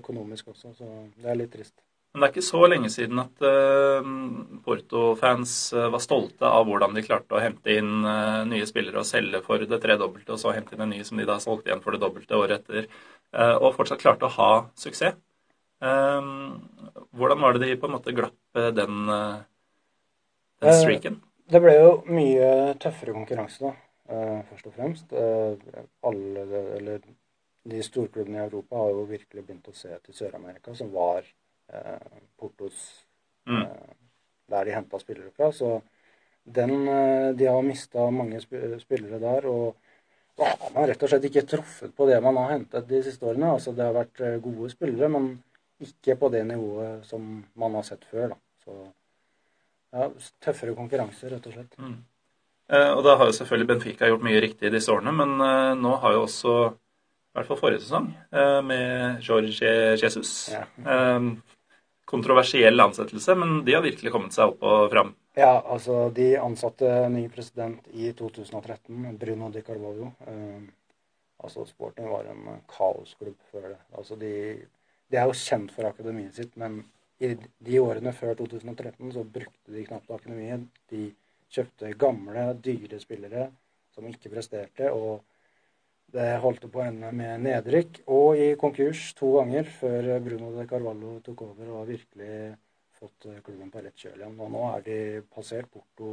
økonomisk 0.00 0.50
også, 0.54 0.74
så 0.78 0.90
det 1.20 1.30
er 1.30 1.38
litt 1.38 1.52
trist. 1.54 1.76
Men 2.10 2.24
det 2.24 2.26
er 2.26 2.32
ikke 2.32 2.42
så 2.42 2.60
lenge 2.66 2.88
siden 2.90 3.20
at 3.22 3.44
uh, 3.46 4.06
Porto-fans 4.64 5.52
uh, 5.76 5.84
var 5.94 6.02
stolte 6.02 6.48
av 6.48 6.64
hvordan 6.66 6.96
de 6.96 7.04
klarte 7.06 7.36
å 7.38 7.42
hente 7.42 7.76
inn 7.78 8.02
uh, 8.02 8.42
nye 8.50 8.66
spillere 8.66 8.98
og 8.98 9.06
selge 9.06 9.38
for 9.44 9.62
det 9.62 9.78
tredobbelte, 9.84 10.34
og 10.34 10.42
så 10.42 10.56
hente 10.56 10.74
inn 10.74 10.82
en 10.88 10.90
ny 10.90 11.04
som 11.06 11.20
de 11.20 11.28
da 11.28 11.38
solgte 11.42 11.70
igjen 11.70 11.84
for 11.84 11.94
det 11.94 12.02
dobbelte 12.02 12.40
året 12.40 12.64
etter, 12.64 12.90
og 13.30 13.76
fortsatt 13.76 14.00
klarte 14.02 14.26
å 14.26 14.32
ha 14.34 14.52
suksess. 14.74 15.14
Hvordan 17.16 17.42
var 17.42 17.56
det 17.56 17.66
de 17.66 17.78
på 17.80 17.88
en 17.88 17.96
måte 17.96 18.14
glapp 18.16 18.60
den, 18.76 19.10
den 20.62 20.78
streaken? 20.78 21.20
Det 21.50 21.60
ble 21.62 21.74
jo 21.74 21.90
mye 22.06 22.50
tøffere 22.82 23.16
konkurranse, 23.16 23.70
da, 23.70 24.22
først 24.50 24.68
og 24.70 24.76
fremst. 24.76 25.12
alle, 26.06 26.44
eller 26.78 27.02
de 27.70 27.82
storklubbene 27.82 28.38
i 28.38 28.44
Europa 28.44 28.78
har 28.78 28.94
jo 28.94 29.08
virkelig 29.10 29.42
begynt 29.42 29.68
å 29.68 29.74
se 29.76 29.90
til 30.04 30.16
Sør-Amerika, 30.16 30.76
som 30.78 30.92
var 30.94 31.26
Eh, 31.72 32.18
Portos 32.36 33.06
mm. 33.46 33.62
Eh, 33.62 33.94
der 34.46 34.64
de 34.64 34.74
henta 34.74 34.98
spillere 34.98 35.30
fra. 35.30 35.52
Så 35.52 35.82
den 36.44 36.88
eh, 36.88 37.30
De 37.34 37.46
har 37.46 37.62
mista 37.62 38.10
mange 38.10 38.40
spillere 38.40 39.18
der. 39.18 39.46
og 39.46 39.76
man 40.40 40.82
har 40.82 40.86
rett 40.88 41.02
og 41.02 41.10
slett 41.10 41.24
ikke 41.28 41.44
truffet 41.44 41.92
på 41.92 42.06
det 42.08 42.16
man 42.24 42.36
har 42.40 42.52
hentet 42.54 42.88
de 42.88 43.02
siste 43.04 43.26
årene. 43.26 43.52
Altså, 43.52 43.74
det 43.76 43.84
har 43.84 43.92
vært 43.92 44.22
gode 44.40 44.70
spillere, 44.72 45.08
men 45.12 45.26
ikke 45.86 46.16
på 46.20 46.30
det 46.32 46.44
nivået 46.48 47.06
som 47.08 47.26
man 47.58 47.76
har 47.78 47.86
sett 47.86 48.04
før. 48.10 48.34
Da. 48.34 48.38
Så 48.64 48.78
ja, 49.96 50.08
tøffere 50.44 50.76
konkurranse, 50.78 51.30
rett 51.32 51.46
og 51.50 51.56
slett. 51.56 51.78
Mm. 51.80 51.98
Eh, 52.70 52.90
og 52.94 53.02
da 53.06 53.16
har 53.18 53.30
jo 53.30 53.38
selvfølgelig 53.38 53.70
Benfica 53.72 54.10
gjort 54.10 54.26
mye 54.26 54.42
riktig 54.42 54.68
i 54.68 54.74
disse 54.74 54.92
årene, 54.92 55.14
men 55.16 55.34
eh, 55.42 55.72
nå 55.80 55.96
har 56.02 56.14
jo 56.14 56.26
også, 56.26 56.58
i 56.70 57.38
hvert 57.38 57.48
fall 57.48 57.58
forrige 57.58 57.82
sesong, 57.82 58.12
eh, 58.30 58.60
med 58.66 59.24
George 59.26 59.72
Jesus 59.98 60.52
ja 60.54 60.66
kontroversiell 62.10 62.80
ansettelse, 62.80 63.34
men 63.34 63.64
de 63.64 63.74
har 63.76 63.84
virkelig 63.86 64.10
kommet 64.12 64.34
seg 64.34 64.50
opp 64.50 64.64
og 64.66 64.88
fram. 64.90 65.14
Ja, 65.38 65.52
altså 65.60 66.08
de 66.14 66.32
ansatte 66.42 66.88
ny 67.12 67.28
president 67.30 67.86
i 67.94 68.10
2013, 68.18 69.12
Bruno 69.20 69.50
Di 69.54 69.62
Carvalho. 69.66 70.10
Eh, 70.26 70.64
altså 71.44 71.64
Sporting 71.68 72.10
var 72.10 72.26
en 72.32 72.58
kaosklubb 72.72 73.38
før 73.52 73.68
det. 73.68 73.78
Altså 73.94 74.18
de, 74.18 74.32
de, 75.10 75.18
er 75.18 75.26
jo 75.28 75.36
kjent 75.36 75.72
for 75.74 75.88
akademiet 75.88 76.36
sitt, 76.38 76.54
men 76.60 76.82
i 77.20 77.34
de 77.36 77.80
årene 77.82 78.12
før 78.16 78.36
2013 78.38 79.10
så 79.12 79.24
brukte 79.24 79.74
de 79.74 79.84
knapt 79.84 80.12
akademiet. 80.14 80.68
De 80.92 81.10
kjøpte 81.52 81.90
gamle, 82.00 82.46
dyre 82.62 83.00
spillere 83.02 83.50
som 83.94 84.06
ikke 84.08 84.32
presterte. 84.32 84.92
og 84.92 85.20
det 86.10 86.40
holdt 86.42 86.64
på 86.72 86.80
å 86.80 86.86
ende 86.88 87.10
med 87.14 87.44
nedrykk 87.44 88.00
og 88.10 88.40
i 88.40 88.48
konkurs 88.58 89.12
to 89.18 89.36
ganger 89.36 89.68
før 89.78 90.08
Bruno 90.24 90.50
de 90.56 90.66
Carvalho 90.66 91.12
tok 91.22 91.44
over 91.46 91.68
og 91.68 91.76
har 91.80 91.90
virkelig 91.92 92.38
fått 92.98 93.28
klubben 93.46 93.70
på 93.70 93.82
rett 93.84 93.94
kjøl 93.94 94.18
igjen. 94.18 94.34
Og 94.42 94.50
nå 94.50 94.64
er 94.72 94.82
de 94.88 94.98
passert 95.30 95.70
Porto, 95.70 96.10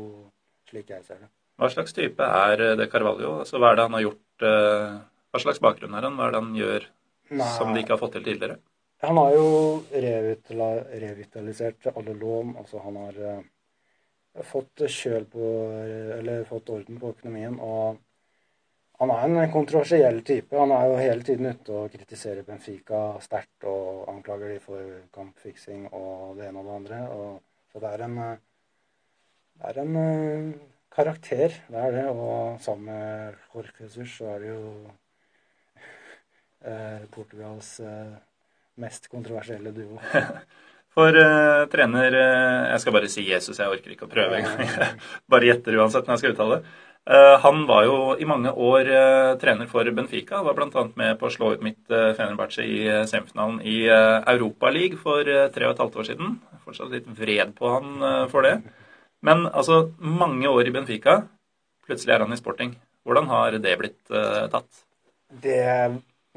slik 0.69 0.93
jeg 0.93 1.05
ser 1.07 1.23
det. 1.23 1.31
Hva 1.57 1.71
slags 1.73 1.95
type 1.97 2.21
er 2.21 2.77
de 2.77 2.87
Carvalho? 2.91 3.39
Altså, 3.41 3.57
hva 3.57 3.71
er 3.71 3.79
det 3.79 3.87
han 3.87 3.97
har 3.97 4.05
gjort 4.05 4.45
eh, 4.45 4.97
Hva 5.33 5.41
slags 5.41 5.61
bakgrunn 5.65 5.97
er 5.97 6.05
han? 6.05 6.19
Hva 6.19 6.27
er 6.27 6.35
det 6.35 6.41
han 6.43 6.55
gjør 6.61 6.85
Nei. 7.33 7.49
som 7.57 7.73
de 7.73 7.81
ikke 7.81 7.95
har 7.95 8.03
fått 8.03 8.19
til 8.19 8.27
tidligere? 8.29 8.59
Han 9.03 9.17
har 9.17 9.35
jo 9.35 9.49
revitalisert 9.91 11.87
alle 11.93 12.13
lån. 12.17 12.55
Altså 12.57 12.81
han 12.81 12.97
har 12.97 13.19
uh, 13.21 14.43
fått 14.45 14.87
kjøl 14.89 15.27
på 15.29 15.53
Eller 16.17 16.47
fått 16.49 16.69
orden 16.73 16.99
på 17.01 17.13
økonomien. 17.15 17.59
og 17.59 17.97
han 18.97 19.11
er 19.13 19.27
en 19.29 19.51
kontroversiell 19.53 20.23
type. 20.25 20.57
Han 20.57 20.71
er 20.73 20.87
jo 20.89 20.95
hele 20.97 21.25
tiden 21.25 21.51
ute 21.53 21.73
og 21.73 21.91
kritiserer 21.93 22.45
Benfica 22.47 23.01
sterkt 23.21 23.67
og 23.69 24.07
anklager 24.09 24.55
de 24.55 24.57
for 24.63 24.95
kampfiksing 25.13 25.83
og 25.91 26.39
det 26.39 26.47
ene 26.47 26.63
og 26.63 26.65
det 26.65 26.77
andre. 26.79 27.01
Og, 27.13 27.35
så 27.69 27.83
det 27.83 27.91
er 27.93 28.03
en, 28.07 28.15
det 29.61 29.69
er 29.69 29.81
en 29.83 29.99
uh, 30.01 30.55
karakter, 30.97 31.59
det 31.69 31.83
er 31.83 31.93
det. 31.93 32.07
Og 32.09 32.57
sammen 32.65 32.89
med 32.89 33.37
Jorge 33.53 33.85
Jesus 33.85 34.17
så 34.17 34.31
er 34.33 34.41
det 34.41 34.49
jo 34.55 34.63
eh, 36.65 37.05
Portugals 37.13 37.75
uh, 37.85 38.17
mest 38.81 39.09
kontroversielle 39.11 39.73
duo. 39.75 39.99
For 40.97 41.13
uh, 41.13 41.67
trener 41.69 42.15
Jeg 42.15 42.81
skal 42.81 42.93
bare 42.95 43.09
si 43.11 43.27
Jesus, 43.27 43.59
jeg 43.59 43.69
orker 43.69 43.93
ikke 43.93 44.07
å 44.07 44.11
prøve 44.11 44.39
engang. 44.39 44.95
bare 45.31 45.49
gjetter 45.51 45.77
uansett 45.77 46.07
når 46.07 46.15
jeg 46.15 46.23
skal 46.23 46.33
uttale 46.33 46.57
det. 46.57 46.77
Uh, 47.07 47.37
han 47.39 47.61
var 47.69 47.85
jo 47.87 47.99
i 48.19 48.25
mange 48.27 48.51
år 48.51 48.89
uh, 48.91 49.37
trener 49.39 49.69
for 49.71 49.87
Benfica. 49.95 50.41
Var 50.43 50.55
bl.a. 50.57 50.81
med 50.99 51.13
på 51.19 51.29
å 51.29 51.31
slå 51.31 51.53
ut 51.55 51.63
mitt 51.63 51.79
uh, 51.87 52.11
Fenerbahçe 52.17 52.65
i 52.67 52.81
uh, 52.89 53.05
semifinalen 53.07 53.61
i 53.63 53.77
uh, 53.87 54.19
Europaligaen 54.27 54.99
for 54.99 55.23
tre 55.23 55.69
og 55.69 55.71
et 55.71 55.83
halvt 55.83 55.95
år 56.01 56.09
siden. 56.09 56.35
Fortsatt 56.65 56.91
litt 56.91 57.07
vred 57.15 57.53
på 57.55 57.71
han 57.71 58.27
for 58.27 58.43
det. 58.43 58.57
Men 59.23 59.45
altså, 59.47 59.85
mange 60.03 60.51
år 60.51 60.67
i 60.67 60.73
Benfica. 60.75 61.21
Plutselig 61.87 62.17
er 62.17 62.25
han 62.25 62.35
i 62.35 62.39
sporting. 62.41 62.75
Hvordan 63.07 63.31
har 63.31 63.55
det 63.63 63.77
blitt 63.79 64.11
tatt? 64.51 64.83
Det, 65.31 65.61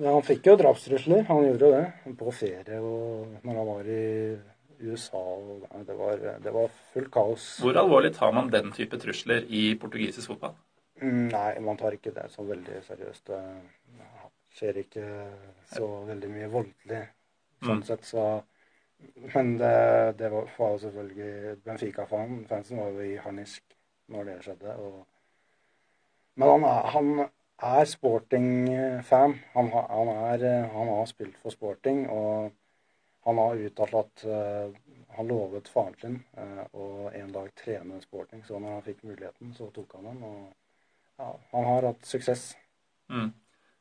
ja, 0.01 0.15
han 0.15 0.25
fikk 0.25 0.49
jo 0.49 0.57
drapstrusler. 0.61 1.27
Han 1.29 1.45
gjorde 1.45 1.69
jo 1.69 1.77
det. 1.77 2.15
På 2.19 2.33
ferie 2.35 2.81
og 2.81 3.45
når 3.45 3.61
han 3.61 3.69
var 3.69 3.91
i 3.93 4.05
USA 4.81 5.21
og 5.21 5.67
det, 5.87 5.97
var, 5.97 6.25
det 6.41 6.53
var 6.55 6.73
fullt 6.95 7.13
kaos. 7.13 7.47
Hvor 7.61 7.77
alvorlig 7.77 8.15
tar 8.17 8.33
man 8.33 8.49
den 8.53 8.73
type 8.73 8.99
trusler 9.01 9.45
i 9.49 9.75
portugisisk 9.81 10.33
fotball? 10.33 10.57
Mm, 11.01 11.29
nei, 11.33 11.51
man 11.65 11.79
tar 11.81 11.97
ikke 11.97 12.15
det 12.17 12.27
så 12.33 12.45
veldig 12.49 12.81
seriøst. 12.87 13.33
Det 13.33 13.43
skjer 14.57 14.81
ikke 14.83 15.07
så 15.71 15.89
veldig 16.09 16.31
mye 16.33 16.49
voldelig 16.53 17.03
sånn 17.61 17.83
mm. 17.83 17.87
sett, 17.89 18.09
så 18.09 18.25
Men 19.33 19.55
det, 19.57 20.17
det 20.19 20.29
var, 20.29 20.49
var 20.59 20.75
selvfølgelig 20.81 21.55
Benfica-fansen 21.65 22.81
var 22.81 22.91
jo 22.93 23.05
i 23.05 23.15
harnisk 23.17 23.63
når 24.13 24.27
det 24.29 24.35
skjedde. 24.45 24.75
og 24.77 25.07
men 26.41 26.49
han 26.49 26.65
han 26.95 27.29
er 27.63 27.85
sporting-fan. 27.85 29.37
Han, 29.55 29.69
han, 29.73 30.13
han, 30.75 30.89
har 30.89 31.07
spilt 31.11 31.37
for 31.43 31.55
sporting, 31.55 32.07
og 32.09 32.53
han 33.27 33.43
har 33.43 33.61
uttalt 33.67 33.99
at 34.01 34.25
uh, 34.25 34.73
han 35.17 35.29
lovet 35.29 35.69
faren 35.69 35.97
sin 36.01 36.17
uh, 36.39 36.65
å 36.73 37.11
en 37.13 37.33
dag 37.35 37.51
trene 37.59 38.01
sporting. 38.01 38.43
Så 38.47 38.59
når 38.59 38.79
han 38.79 38.87
fikk 38.87 39.05
muligheten, 39.05 39.53
så 39.57 39.69
tok 39.75 39.99
han 39.99 40.09
den. 40.13 40.25
Og 40.25 41.21
ja, 41.21 41.31
han 41.53 41.69
har 41.69 41.91
hatt 41.91 42.09
suksess. 42.09 42.51
Mm. 43.13 43.31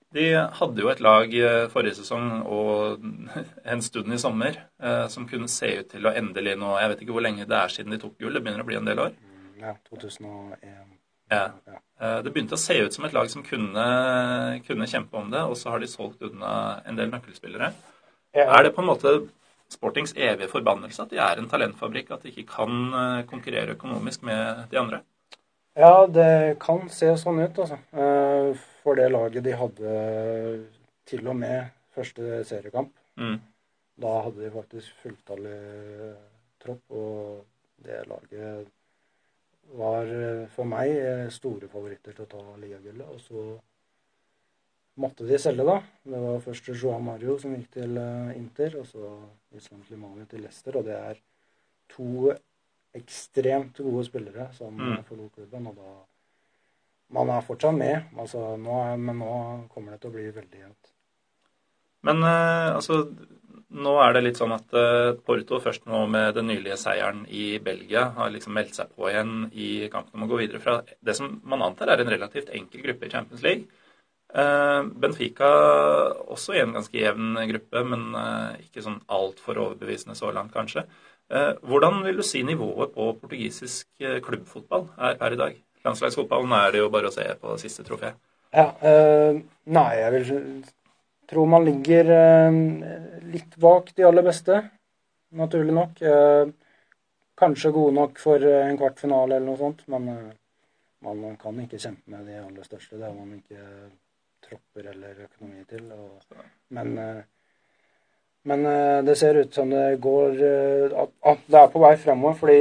De 0.09 0.25
hadde 0.33 0.81
jo 0.81 0.89
et 0.89 1.01
lag 1.05 1.33
eh, 1.37 1.67
forrige 1.69 1.99
sesong 1.99 2.29
og 2.49 3.03
en 3.71 3.83
stund 3.85 4.15
i 4.15 4.17
sommer 4.21 4.55
eh, 4.81 5.05
som 5.13 5.27
kunne 5.29 5.49
se 5.51 5.69
ut 5.81 5.91
til 5.91 6.09
å 6.09 6.13
endelig 6.17 6.55
nå 6.57 6.71
Jeg 6.81 6.91
vet 6.93 7.03
ikke 7.05 7.13
hvor 7.13 7.25
lenge 7.27 7.45
det 7.49 7.59
er 7.59 7.73
siden 7.73 7.93
de 7.93 7.99
tok 8.01 8.15
gull. 8.17 8.33
Det 8.33 8.41
begynner 8.41 8.65
å 8.65 8.69
bli 8.69 8.79
en 8.79 8.89
del 8.89 9.03
år? 9.05 9.13
Mm, 9.21 9.59
ja, 9.61 9.75
2001. 9.91 10.98
Ja. 11.29 11.43
Eh, 11.99 12.19
det 12.25 12.31
begynte 12.33 12.57
å 12.57 12.61
se 12.61 12.77
ut 12.79 12.95
som 12.95 13.05
et 13.05 13.13
lag 13.15 13.29
som 13.31 13.43
kunne, 13.45 13.85
kunne 14.67 14.87
kjempe 14.89 15.19
om 15.19 15.29
det, 15.33 15.43
og 15.45 15.57
så 15.59 15.73
har 15.73 15.83
de 15.83 15.89
solgt 15.91 16.23
unna 16.25 16.79
en 16.89 16.97
del 16.99 17.11
nøkkelspillere. 17.11 17.73
Ja. 18.35 18.47
Er 18.47 18.65
det 18.65 18.73
på 18.75 18.83
en 18.83 18.91
måte 18.91 19.19
Sportings 19.69 20.15
evige 20.17 20.49
forbannelse 20.49 21.03
at 21.03 21.11
de 21.13 21.19
er 21.21 21.37
en 21.37 21.49
talentfabrikk, 21.49 22.07
at 22.15 22.23
de 22.25 22.31
ikke 22.33 22.47
kan 22.55 23.25
konkurrere 23.29 23.75
økonomisk 23.75 24.23
med 24.25 24.63
de 24.71 24.79
andre? 24.81 25.03
Ja, 25.79 26.07
det 26.11 26.57
kan 26.59 26.89
se 26.91 27.11
sånn 27.19 27.39
ut, 27.39 27.59
altså. 27.61 27.77
Eh, 27.93 28.49
for 28.81 28.99
det 28.99 29.11
laget 29.13 29.45
de 29.45 29.53
hadde 29.55 29.93
til 31.07 31.29
og 31.29 31.37
med 31.39 31.69
første 31.95 32.41
seriekamp. 32.47 32.91
Mm. 33.19 33.37
Da 33.99 34.15
hadde 34.25 34.43
de 34.43 34.51
faktisk 34.51 35.03
fulltallig 35.03 35.59
tropp, 36.63 36.83
og 36.91 37.85
det 37.85 38.01
laget 38.09 38.67
var 39.79 40.11
for 40.55 40.58
meg 40.69 41.31
store 41.33 41.69
favoritter 41.71 42.15
til 42.15 42.25
å 42.25 42.31
ta 42.31 42.43
ligagullet. 42.61 43.09
Og 43.09 43.21
så 43.23 43.43
måtte 44.99 45.27
de 45.27 45.39
selge, 45.39 45.65
da. 45.67 45.79
Det 46.03 46.21
var 46.25 46.43
først 46.43 46.69
Joao 46.73 46.99
Mario 47.03 47.37
som 47.39 47.55
gikk 47.55 47.71
til 47.77 47.97
eh, 48.01 48.35
Inter, 48.37 48.79
og 48.81 48.87
så 48.89 49.09
Islam 49.55 49.83
Slimani 49.87 50.27
til 50.29 50.43
Leicester. 50.43 50.79
Og 50.79 50.87
det 50.87 50.95
er 50.97 51.19
to 51.93 52.33
ekstremt 52.97 53.79
gode 53.85 54.05
spillere 54.07 54.49
som 54.57 54.75
mm. 54.75 55.03
forlot 55.09 55.35
klubben. 55.37 55.71
Og 55.71 55.81
da 55.81 55.97
Man 57.09 57.29
er 57.33 57.41
fortsatt 57.41 57.73
med, 57.73 58.03
altså, 58.21 58.37
nå 58.61 58.73
er, 58.85 58.99
men 59.01 59.17
nå 59.17 59.29
kommer 59.73 59.95
det 59.95 60.03
til 60.03 60.11
å 60.11 60.13
bli 60.13 60.27
veldig 60.29 60.59
jevnt. 60.59 60.91
Men 62.07 62.23
uh, 62.23 62.77
altså 62.77 63.03
nå 63.69 63.95
er 64.01 64.15
det 64.15 64.23
litt 64.25 64.39
sånn 64.39 64.55
at 64.55 64.71
uh, 64.73 65.17
Porto 65.25 65.59
først 65.61 65.85
nå 65.89 66.05
med 66.09 66.33
den 66.37 66.49
nylige 66.49 66.77
seieren 66.81 67.25
i 67.27 67.59
Belgia 67.63 68.07
har 68.15 68.31
liksom 68.33 68.55
meldt 68.57 68.79
seg 68.79 68.93
på 68.95 69.11
igjen 69.11 69.49
i 69.51 69.89
kampen 69.93 70.17
om 70.17 70.25
å 70.25 70.31
gå 70.31 70.39
videre 70.41 70.63
fra 70.63 70.79
det 70.85 71.17
som 71.17 71.35
man 71.43 71.65
antar 71.67 71.93
er 71.93 72.01
en 72.01 72.13
relativt 72.13 72.49
enkel 72.55 72.87
gruppe 72.87 73.05
i 73.07 73.13
Champions 73.13 73.45
League. 73.45 73.69
Uh, 74.29 74.85
Benfica 75.01 75.49
også 76.29 76.55
i 76.55 76.63
en 76.63 76.73
ganske 76.77 76.97
jevn 76.97 77.37
gruppe, 77.51 77.85
men 77.93 78.09
ikke 78.61 78.85
sånn 78.85 78.99
altfor 79.09 79.61
overbevisende 79.67 80.17
så 80.17 80.33
langt, 80.33 80.53
kanskje. 80.55 80.87
Eh, 81.29 81.53
hvordan 81.61 82.03
vil 82.05 82.17
du 82.17 82.23
si 82.23 82.41
nivået 82.41 82.89
på 82.93 83.11
portugisisk 83.21 83.87
eh, 84.01 84.21
klubbfotball 84.21 84.87
er 84.97 85.17
per 85.17 85.35
i 85.35 85.37
dag? 85.37 85.57
Landslagsfotballen 85.85 86.51
er 86.51 86.71
det 86.71 86.81
jo 86.81 86.89
bare 86.89 87.11
å 87.11 87.13
se 87.13 87.25
på 87.41 87.57
siste 87.61 87.85
trofé. 87.85 88.15
Ja, 88.53 88.71
øh, 88.89 89.37
nei, 89.69 89.91
jeg 89.99 90.13
vil 90.15 90.25
tro 91.29 91.45
man 91.45 91.65
ligger 91.65 92.09
øh, 92.15 92.59
litt 93.29 93.55
bak 93.61 93.93
de 93.95 94.05
aller 94.07 94.25
beste, 94.25 94.57
naturlig 95.37 95.75
nok. 95.75 96.01
Uh, 96.01 96.49
kanskje 97.39 97.71
gode 97.71 97.93
nok 97.95 98.17
for 98.19 98.43
en 98.43 98.77
kvartfinale 98.79 99.37
eller 99.37 99.45
noe 99.47 99.59
sånt, 99.59 99.83
men 99.93 100.09
man 101.05 101.35
kan 101.39 101.59
ikke 101.63 101.79
kjempe 101.79 102.11
med 102.11 102.25
de 102.27 102.39
aller 102.41 102.65
største. 102.65 102.97
Det 102.97 103.05
har 103.05 103.13
man 103.15 103.37
ikke 103.37 103.61
tropper 104.43 104.89
eller 104.91 105.21
økonomi 105.29 105.63
til. 105.69 105.85
Og, 105.93 106.41
men 106.75 106.97
men 108.49 108.65
det 109.05 109.15
ser 109.19 109.37
ut 109.39 109.53
som 109.53 109.69
det 109.69 110.01
går 110.01 110.35
at, 110.41 111.41
det 111.45 111.59
er 111.59 111.71
på 111.71 111.81
vei 111.83 111.93
fremover. 112.01 112.35
Fordi 112.39 112.59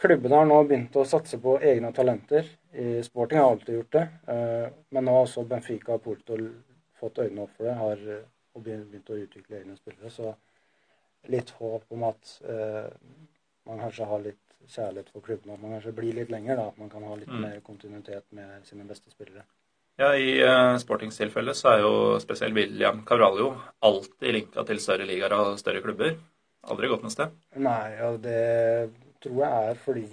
klubbene 0.00 0.40
har 0.40 0.48
nå 0.48 0.62
begynt 0.64 0.96
å 0.96 1.04
satse 1.08 1.40
på 1.42 1.58
egne 1.60 1.92
talenter. 1.96 2.48
I 2.72 3.02
sporting 3.04 3.42
har 3.42 3.52
alltid 3.52 3.78
gjort 3.78 3.98
det. 3.98 4.06
Men 4.92 5.08
nå 5.08 5.18
har 5.18 5.26
også 5.26 5.44
Benfica 5.50 5.96
og 5.96 6.04
Porto 6.04 6.40
fått 7.00 7.22
øynene 7.24 7.44
opp 7.44 7.54
for 7.56 7.68
det. 7.68 7.76
Har 7.80 8.08
og 8.56 8.64
begynt 8.64 9.10
å 9.12 9.18
utvikle 9.20 9.60
egne 9.60 9.76
spillere. 9.76 10.10
Så 10.10 10.30
litt 11.28 11.50
håp 11.58 11.90
om 11.92 12.06
at 12.08 12.30
man 13.66 13.82
kanskje 13.82 14.06
har 14.08 14.22
litt 14.24 14.46
kjærlighet 14.68 15.12
for 15.12 15.20
klubben. 15.20 15.52
At 15.52 15.62
man 15.62 15.76
kanskje 15.76 15.94
blir 15.96 16.16
litt 16.16 16.32
lenger. 16.32 16.56
da, 16.56 16.68
At 16.68 16.78
man 16.78 16.90
kan 16.90 17.04
ha 17.06 17.14
litt 17.18 17.32
mm. 17.32 17.40
mer 17.42 17.60
kontinuitet 17.66 18.26
med 18.36 18.66
sine 18.68 18.86
beste 18.88 19.10
spillere. 19.12 19.44
Ja, 19.96 20.10
I 20.12 20.42
uh, 20.44 20.76
Sportings 20.80 21.16
tilfelle 21.16 21.54
så 21.56 21.70
er 21.72 21.82
jo 21.84 21.92
spesielt 22.20 22.56
William 22.56 23.00
Cavralio 23.08 23.54
alltid 23.86 24.34
linka 24.36 24.64
til 24.68 24.80
større 24.82 25.06
ligaer 25.08 25.32
og 25.38 25.54
større 25.60 25.80
klubber. 25.84 26.18
Aldri 26.68 26.90
gått 26.90 27.06
noe 27.06 27.14
sted. 27.14 27.32
Nei, 27.64 27.94
ja, 27.96 28.10
det 28.20 28.40
tror 29.24 29.38
jeg 29.40 29.70
er 29.70 29.80
fordi 29.80 30.04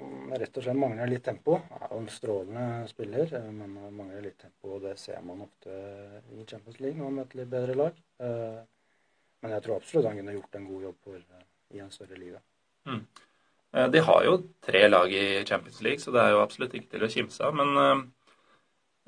han 0.00 0.34
rett 0.40 0.58
og 0.58 0.64
slett 0.64 0.78
mangler 0.80 1.10
litt 1.10 1.24
tempo. 1.26 1.56
Han 1.70 1.84
er 1.86 1.94
jo 1.94 2.00
en 2.02 2.10
strålende 2.12 2.66
spiller, 2.90 3.32
eh, 3.38 3.48
men 3.54 3.78
han 3.84 3.96
mangler 3.96 4.26
litt 4.26 4.38
tempo. 4.40 4.74
og 4.76 4.84
Det 4.84 4.96
ser 4.98 5.22
man 5.26 5.44
ofte 5.46 5.78
i 6.34 6.44
Champions 6.44 6.80
League 6.80 6.98
når 6.98 7.10
han 7.10 7.18
møter 7.20 7.40
litt 7.40 7.50
bedre 7.54 7.78
lag. 7.78 8.04
Uh, 8.20 8.60
men 9.40 9.54
jeg 9.54 9.64
tror 9.64 9.78
absolutt 9.78 10.08
han 10.10 10.18
kunne 10.20 10.36
gjort 10.36 10.56
en 10.58 10.68
god 10.68 10.86
jobb 10.88 10.96
for, 11.04 11.26
uh, 11.38 11.44
i 11.76 11.82
en 11.84 11.92
større 11.94 12.18
liga. 12.20 12.40
Mm. 12.88 13.04
De 13.94 14.00
har 14.02 14.24
jo 14.26 14.32
tre 14.66 14.80
lag 14.88 15.12
i 15.14 15.44
Champions 15.46 15.78
League, 15.86 16.02
så 16.02 16.10
det 16.10 16.24
er 16.24 16.32
jo 16.34 16.40
absolutt 16.42 16.72
ikke 16.74 16.90
til 16.96 17.04
å 17.06 17.10
kimse 17.12 17.44
av. 17.46 17.54
Men 17.54 18.08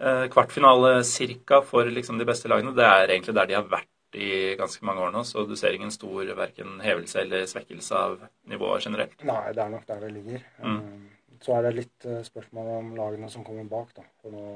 Eh, 0.02 0.28
kvartfinale 0.28 1.04
cirka 1.04 1.60
for 1.62 1.84
liksom 1.84 2.18
de 2.18 2.24
beste 2.24 2.48
lagene. 2.48 2.74
Det 2.74 2.84
er 2.84 3.10
egentlig 3.10 3.34
der 3.36 3.46
de 3.46 3.54
har 3.54 3.68
vært 3.70 3.91
i 4.18 4.54
ganske 4.60 4.84
mange 4.86 5.04
år 5.06 5.12
nå, 5.14 5.24
så 5.28 5.44
du 5.48 5.54
ser 5.58 5.76
ingen 5.76 5.92
stor 5.94 6.28
verken 6.38 6.80
hevelse 6.84 7.22
eller 7.22 7.46
svekkelse 7.50 7.98
av 7.98 8.22
nivået 8.50 8.86
generelt? 8.86 9.16
Nei, 9.28 9.42
det 9.56 9.64
er 9.64 9.72
nok 9.72 9.88
der 9.88 10.04
det 10.04 10.12
ligger. 10.14 10.46
Mm. 10.62 10.78
Eh, 10.78 11.36
så 11.42 11.56
er 11.56 11.66
det 11.66 11.74
litt 11.80 12.06
eh, 12.08 12.22
spørsmål 12.26 12.72
om 12.76 12.94
lagene 12.98 13.30
som 13.32 13.44
kommer 13.46 13.68
bak, 13.70 13.92
da. 13.96 14.06
For 14.22 14.34
nå 14.34 14.46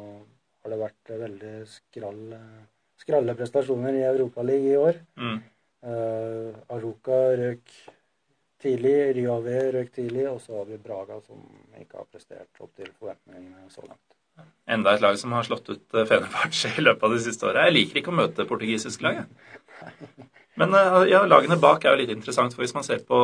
har 0.62 0.74
det 0.74 0.80
vært 0.82 1.12
veldig 1.26 1.54
skrall, 1.70 2.22
skralle 3.00 3.36
prestasjoner 3.38 4.00
i 4.00 4.06
Europaligaen 4.08 4.72
i 4.72 4.80
år. 4.80 5.04
Mm. 5.20 5.36
Uh, 5.86 6.56
Aruca 6.72 7.18
røk 7.38 7.74
tidlig, 8.62 8.96
Ryave 9.14 9.58
røk 9.76 9.92
tidlig, 9.94 10.24
og 10.30 10.40
så 10.42 10.58
har 10.58 10.70
vi 10.70 10.80
Braga 10.82 11.20
som 11.22 11.44
ikke 11.78 12.00
har 12.00 12.08
prestert 12.10 12.64
opp 12.64 12.72
til 12.78 12.90
forventningene 12.98 13.68
så 13.70 13.84
langt. 13.86 14.15
Enda 14.66 14.96
et 14.96 15.02
lag 15.04 15.14
som 15.18 15.34
har 15.36 15.46
slått 15.46 15.68
ut 15.70 15.94
eh, 15.94 16.06
Fenerbahçe 16.08 16.72
i 16.74 16.82
løpet 16.82 17.04
av 17.06 17.12
de 17.14 17.20
siste 17.22 17.46
året. 17.46 17.68
Jeg 17.68 17.74
liker 17.76 18.00
ikke 18.00 18.10
å 18.10 18.16
møte 18.18 18.48
portugisiske 18.48 19.06
lag. 19.06 19.20
Men 20.58 20.74
eh, 20.74 20.96
ja, 21.12 21.22
lagene 21.28 21.58
bak 21.62 21.86
er 21.86 21.94
jo 21.94 22.00
litt 22.00 22.14
interessant, 22.14 22.56
for 22.56 22.64
hvis 22.64 22.74
man 22.74 22.86
ser 22.86 23.04
på 23.06 23.20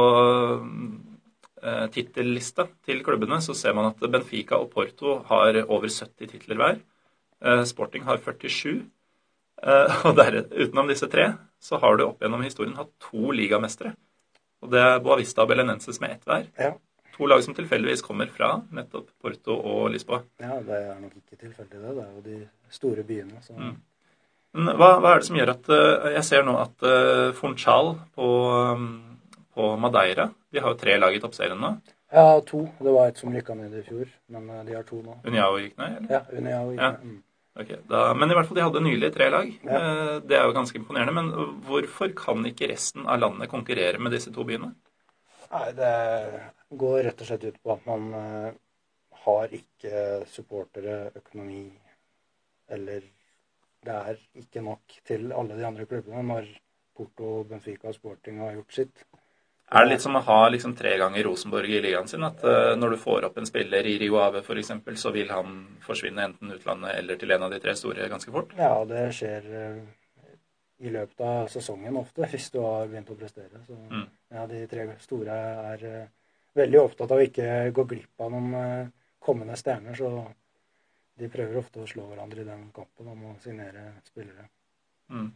uh, 1.65 1.87
tittellista 1.95 2.69
til 2.87 3.03
klubbene, 3.07 3.41
så 3.43 3.57
ser 3.59 3.75
man 3.75 3.91
at 3.91 4.07
Benfica 4.07 4.61
og 4.63 4.71
Porto 4.75 5.19
har 5.33 5.59
over 5.65 5.91
70 5.91 6.31
titler 6.37 6.61
hver. 6.63 6.81
Sporting 7.67 8.05
har 8.07 8.23
47. 8.23 8.85
Uh, 9.63 9.99
og 10.07 10.15
der, 10.19 10.45
utenom 10.47 10.91
disse 10.91 11.11
tre 11.11 11.33
så 11.63 11.79
har 11.83 11.99
du 11.99 12.07
opp 12.07 12.23
gjennom 12.23 12.43
historien 12.47 12.79
hatt 12.79 12.95
to 13.03 13.35
ligamestere. 13.35 13.97
Og 14.63 14.71
det 14.71 14.79
er 14.79 15.03
Boavista 15.03 15.43
og 15.43 15.51
Belenenses 15.51 15.99
med 16.03 16.17
ett 16.17 16.27
hver. 16.27 16.47
Ja. 16.59 16.73
To 17.17 17.29
lag 17.29 17.43
som 17.45 17.55
tilfeldigvis 17.55 18.03
kommer 18.05 18.31
fra 18.33 18.55
nettopp 18.73 19.11
Porto 19.21 19.55
og 19.55 19.91
Lisboa. 19.93 20.23
Ja, 20.41 20.59
det 20.65 20.79
er 20.79 21.01
nok 21.01 21.17
ikke 21.19 21.37
tilfeldig, 21.37 21.81
det. 21.81 21.97
Det 21.97 22.05
er 22.05 22.13
jo 22.13 22.23
de 22.27 22.39
store 22.73 23.05
byene. 23.09 23.43
som... 23.45 23.59
Mm. 23.61 23.81
Men 24.53 24.77
hva, 24.77 24.99
hva, 25.01 25.15
er 25.15 25.23
det 25.23 25.29
som 25.29 25.39
gjør 25.39 25.55
at 25.55 25.69
uh, 25.73 26.07
Jeg 26.13 26.25
ser 26.29 26.43
nå 26.45 26.59
at 26.61 26.85
uh, 26.85 27.33
Funchal 27.37 27.95
på, 28.13 28.29
um, 28.77 28.87
på, 29.57 29.71
Madeira 29.81 30.29
De 30.53 30.61
har 30.61 30.75
jo 30.75 30.81
tre 30.81 30.99
lag 31.01 31.17
i 31.17 31.21
toppserien 31.23 31.61
nå. 31.61 31.75
Ja, 32.13 32.27
to. 32.45 32.67
Det 32.77 32.93
var 32.93 33.09
et 33.09 33.21
som 33.21 33.33
rykka 33.33 33.57
ned 33.57 33.73
i 33.79 33.85
fjor, 33.87 34.09
men 34.33 34.51
uh, 34.53 34.61
de 34.67 34.77
har 34.77 34.85
to 34.89 35.01
nå. 35.01 35.17
Uniao 35.25 35.57
gikk 35.57 35.79
ned? 35.81 35.95
eller? 36.03 36.11
Ja, 36.13 36.25
Uniao 36.37 36.67
gikk 36.75 36.83
ned. 36.83 37.07
Mm. 37.09 37.21
Okay, 37.63 37.79
da, 37.89 38.03
men 38.17 38.33
i 38.33 38.37
hvert 38.37 38.49
fall 38.49 38.57
de 38.57 38.65
hadde 38.65 38.81
nylig 38.85 39.11
tre 39.13 39.27
lag. 39.33 39.49
Ja. 39.69 39.81
Det 40.25 40.37
er 40.39 40.47
jo 40.49 40.55
ganske 40.57 40.79
imponerende. 40.81 41.13
Men 41.13 41.27
hvorfor 41.67 42.13
kan 42.17 42.47
ikke 42.49 42.71
resten 42.71 43.05
av 43.05 43.21
landet 43.21 43.51
konkurrere 43.53 44.01
med 44.01 44.15
disse 44.17 44.33
to 44.33 44.45
byene? 44.49 44.71
Nei, 45.53 45.71
det 45.77 45.95
går 46.81 47.03
rett 47.07 47.21
og 47.21 47.29
slett 47.29 47.45
ut 47.45 47.59
på 47.63 47.75
at 47.75 47.89
man 47.89 48.07
uh, 48.17 48.53
har 49.25 49.57
ikke 49.57 50.23
supportere, 50.31 51.11
økonomi 51.19 51.67
eller 52.73 53.03
det 53.83 53.97
er 53.99 54.21
ikke 54.39 54.63
nok 54.65 55.01
til 55.07 55.33
alle 55.35 55.59
de 55.59 55.67
andre 55.67 55.87
klubbene 55.91 56.23
når 56.25 56.47
Porto, 56.97 57.43
Benfica 57.49 57.91
og 57.91 57.97
Sporting 57.97 58.41
har 58.43 58.55
gjort 58.57 58.79
sitt. 58.79 59.05
Er 59.73 59.87
det 59.87 59.95
litt 59.95 60.05
som 60.05 60.17
å 60.19 60.25
ha 60.27 60.41
liksom 60.53 60.75
tre 60.77 60.93
ganger 61.01 61.25
Rosenborg 61.25 61.73
i 61.73 61.81
ligaen 61.81 62.09
sin? 62.09 62.25
At 62.27 62.43
uh, 62.45 62.75
når 62.77 62.95
du 62.95 63.01
får 63.01 63.27
opp 63.29 63.39
en 63.41 63.49
spiller 63.49 63.87
i 63.89 63.97
Rio 64.03 64.19
Ave 64.21 64.43
f.eks., 64.45 64.73
så 65.01 65.13
vil 65.15 65.33
han 65.33 65.63
forsvinne 65.85 66.27
enten 66.29 66.53
utlandet 66.53 66.99
eller 66.99 67.21
til 67.21 67.33
en 67.33 67.47
av 67.49 67.55
de 67.55 67.61
tre 67.63 67.75
store 67.79 68.09
ganske 68.13 68.35
fort? 68.35 68.53
Ja, 68.59 68.75
det 68.89 69.07
skjer 69.17 69.49
uh, 69.49 70.35
i 70.85 70.93
løpet 70.93 71.25
av 71.25 71.49
sesongen 71.53 71.97
ofte, 71.97 72.27
hvis 72.33 72.51
du 72.53 72.61
har 72.61 72.91
begynt 72.91 73.15
å 73.15 73.19
prestere. 73.19 73.65
Så 73.65 73.79
mm. 73.79 74.05
Ja, 74.33 74.47
de 74.51 74.65
tre 74.71 74.87
store 75.03 75.39
er 75.73 75.87
uh, 75.89 76.11
veldig 76.59 76.81
opptatt 76.81 77.13
av 77.13 77.21
å 77.21 77.27
ikke 77.27 77.49
gå 77.77 77.85
glipp 77.95 78.25
av 78.25 78.33
noen 78.33 78.91
kommende 79.23 79.57
stjerner. 79.61 79.97
Så 79.97 80.11
de 81.21 81.31
prøver 81.33 81.61
ofte 81.61 81.83
å 81.83 81.89
slå 81.89 82.09
hverandre 82.11 82.43
i 82.43 82.49
den 82.49 82.69
kampen 82.75 83.09
om 83.13 83.31
å 83.31 83.39
signere 83.43 83.93
spillere. 84.07 84.49
Mm. 85.13 85.29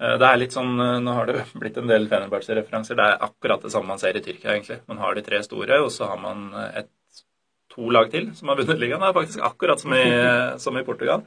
Eh, 0.00 0.16
det 0.20 0.26
er 0.26 0.40
litt 0.40 0.54
sånn, 0.56 0.72
eh, 0.80 0.96
Nå 1.04 1.16
har 1.16 1.28
det 1.28 1.44
blitt 1.62 1.76
en 1.80 1.90
del 1.90 2.08
Fenerbahçe-referanser. 2.10 2.96
Det 2.98 3.06
er 3.06 3.26
akkurat 3.28 3.66
det 3.66 3.72
samme 3.74 3.92
man 3.92 4.00
ser 4.02 4.16
i 4.16 4.24
Tyrkia, 4.24 4.54
egentlig. 4.54 4.80
Man 4.88 5.02
har 5.02 5.16
de 5.16 5.26
tre 5.26 5.42
store, 5.44 5.82
og 5.84 5.92
så 5.94 6.08
har 6.12 6.20
man 6.22 6.48
eh, 6.54 6.82
et, 6.82 7.22
to 7.70 7.86
lag 7.94 8.10
til 8.10 8.32
som 8.34 8.50
har 8.50 8.58
vunnet 8.58 8.80
ligaen. 8.80 9.02
Det 9.02 9.10
er 9.10 9.18
faktisk 9.20 9.44
akkurat 9.46 9.82
som 9.82 9.92
i, 9.94 10.02
som 10.64 10.78
i, 10.78 10.86
Portugal. 10.86 11.22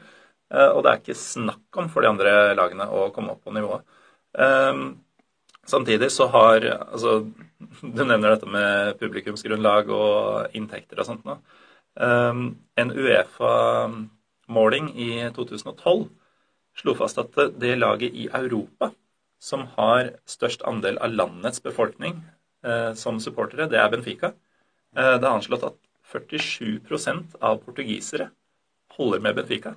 Og 0.53 0.81
det 0.83 0.89
er 0.91 0.99
ikke 0.99 1.15
snakk 1.17 1.77
om 1.81 1.87
for 1.89 2.03
de 2.03 2.09
andre 2.11 2.31
lagene 2.53 2.85
å 2.93 3.07
komme 3.15 3.31
opp 3.31 3.47
på 3.47 3.53
nivået. 3.55 3.87
Samtidig 5.69 6.11
så 6.11 6.27
har 6.27 6.65
altså, 6.65 7.21
Du 7.81 8.03
nevner 8.03 8.33
dette 8.33 8.49
med 8.49 8.97
publikumsgrunnlag 8.99 9.89
og 9.93 10.57
inntekter 10.57 10.99
og 10.99 11.07
sånt 11.07 11.23
nå. 11.27 11.37
En 11.95 12.91
Uefa-måling 12.91 14.89
i 14.99 15.09
2012 15.35 16.07
slo 16.79 16.95
fast 16.97 17.19
at 17.21 17.37
det 17.61 17.75
laget 17.77 18.15
i 18.17 18.27
Europa 18.33 18.91
som 19.43 19.65
har 19.75 20.13
størst 20.29 20.63
andel 20.67 20.97
av 21.03 21.13
landets 21.13 21.61
befolkning 21.63 22.21
eh, 22.65 22.93
som 22.95 23.19
supportere, 23.19 23.67
det 23.67 23.79
er 23.79 23.89
Benfica. 23.91 24.31
Eh, 24.95 25.15
det 25.19 25.27
er 25.27 25.33
anslått 25.33 25.65
at 25.67 25.79
47% 26.13 27.35
av 27.41 27.59
portugisere 27.65 28.29
holder 28.95 29.23
med 29.25 29.35
Benfica. 29.41 29.75